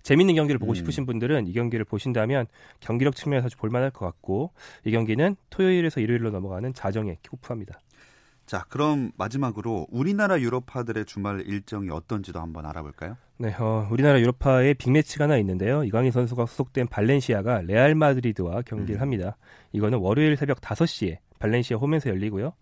재밌는 0.03 0.35
경기를 0.35 0.59
보고 0.59 0.73
음. 0.73 0.75
싶으신 0.75 1.05
분들은 1.05 1.47
이 1.47 1.53
경기를 1.53 1.85
보신다면 1.85 2.47
경기력 2.79 3.15
측면에서 3.15 3.47
아주 3.47 3.57
볼만할 3.57 3.91
것 3.91 4.05
같고 4.05 4.51
이 4.83 4.91
경기는 4.91 5.35
토요일에서 5.49 6.01
일요일로 6.01 6.31
넘어가는 6.31 6.73
자정에 6.73 7.17
킥오프합니다. 7.23 7.79
자, 8.45 8.63
그럼 8.69 9.11
마지막으로 9.17 9.87
우리나라 9.89 10.39
유럽파들의 10.39 11.05
주말 11.05 11.41
일정이 11.41 11.89
어떤지도 11.89 12.39
한번 12.39 12.67
알아볼까요? 12.67 13.17
네, 13.37 13.53
어, 13.59 13.87
우리나라 13.89 14.19
유럽파의 14.19 14.75
빅매치가 14.75 15.23
하나 15.23 15.37
있는데요. 15.37 15.83
이강인 15.83 16.11
선수가 16.11 16.45
소속된 16.45 16.87
발렌시아가 16.87 17.61
레알 17.61 17.95
마드리드와 17.95 18.61
경기를 18.61 18.99
음. 18.99 19.01
합니다. 19.01 19.35
이거는 19.71 19.97
월요일 19.97 20.37
새벽 20.37 20.61
5시에 20.61 21.17
발렌시아 21.39 21.77
홈에서 21.77 22.09
열리고요. 22.11 22.53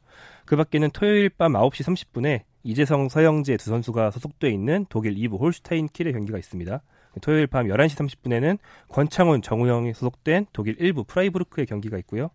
그 0.45 0.55
밖에는 0.55 0.89
토요일 0.91 1.29
밤 1.29 1.53
9시 1.53 1.83
30분에 1.83 2.41
이재성, 2.63 3.09
서영재 3.09 3.57
두 3.57 3.69
선수가 3.69 4.11
소속돼 4.11 4.49
있는 4.49 4.85
독일 4.87 5.15
2부 5.15 5.39
홀슈타인 5.39 5.89
킬의 5.89 6.13
경기가 6.13 6.37
있습니다. 6.37 6.81
토요일 7.21 7.47
밤 7.47 7.67
11시 7.67 7.95
30분에는 7.97 8.57
권창훈, 8.89 9.41
정우영이 9.41 9.93
소속된 9.93 10.47
독일 10.53 10.75
1부 10.77 11.07
프라이부르크의 11.07 11.65
경기가 11.65 11.97
있고요. 11.99 12.29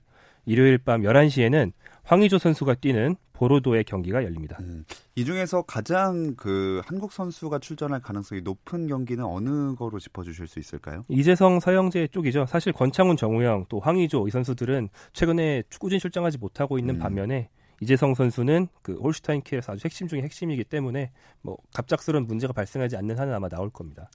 일요일 0.46 0.78
밤 0.78 1.02
11시에는 1.02 1.72
황의조 2.04 2.38
선수가 2.38 2.76
뛰는 2.76 3.16
보르도의 3.34 3.84
경기가 3.84 4.24
열립니다. 4.24 4.56
음, 4.60 4.84
이 5.14 5.24
중에서 5.24 5.62
가장 5.62 6.34
그 6.36 6.80
한국 6.86 7.12
선수가 7.12 7.58
출전할 7.60 8.00
가능성이 8.00 8.40
높은 8.40 8.88
경기는 8.88 9.24
어느 9.24 9.74
거로 9.76 9.98
짚어주실 9.98 10.48
수 10.48 10.58
있을까요? 10.58 11.04
이재성, 11.08 11.60
서영재 11.60 12.08
쪽이죠. 12.08 12.46
사실 12.46 12.72
권창훈, 12.72 13.16
정우영, 13.16 13.66
또 13.68 13.78
황의조 13.78 14.26
이 14.26 14.30
선수들은 14.30 14.88
최근에 15.12 15.64
축구진 15.70 16.00
출장하지 16.00 16.38
못하고 16.38 16.78
있는 16.78 16.96
음. 16.96 16.98
반면에 16.98 17.50
이재성 17.80 18.14
선수는 18.14 18.68
그 18.82 18.94
홀슈타인 18.94 19.42
키에서 19.42 19.72
아주 19.72 19.82
핵심 19.84 20.08
중에 20.08 20.22
핵심이기 20.22 20.64
때문에 20.64 21.12
뭐 21.42 21.56
갑작스러운 21.74 22.26
문제가 22.26 22.52
발생하지 22.52 22.96
않는 22.96 23.18
한은 23.18 23.34
아마 23.34 23.48
나올 23.48 23.70
겁니다. 23.70 24.10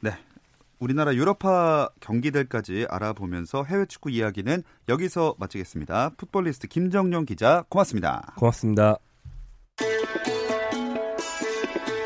네. 0.00 0.12
우리나라 0.78 1.14
유럽파 1.14 1.88
경기들까지 2.00 2.86
알아보면서 2.90 3.64
해외 3.64 3.86
축구 3.86 4.10
이야기는 4.10 4.62
여기서 4.88 5.34
마치겠습니다. 5.38 6.10
풋볼리스트 6.16 6.68
김정용 6.68 7.24
기자 7.24 7.64
고맙습니다. 7.68 8.34
고맙습니다. 8.36 8.98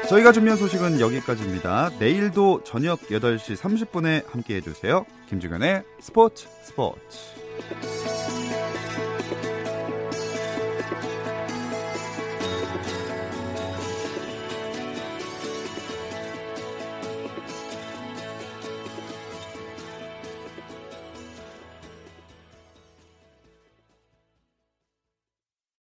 저희가 0.09 0.33
준비한 0.33 0.59
소식은 0.59 0.99
여기까지입니다. 0.99 1.91
내일도 2.01 2.65
저녁 2.65 3.01
8시 3.03 3.57
30분에 3.57 4.29
함께 4.29 4.57
해주세요. 4.57 5.07
김주현의 5.29 5.85
스포츠 6.01 6.49
스포츠. 6.65 7.17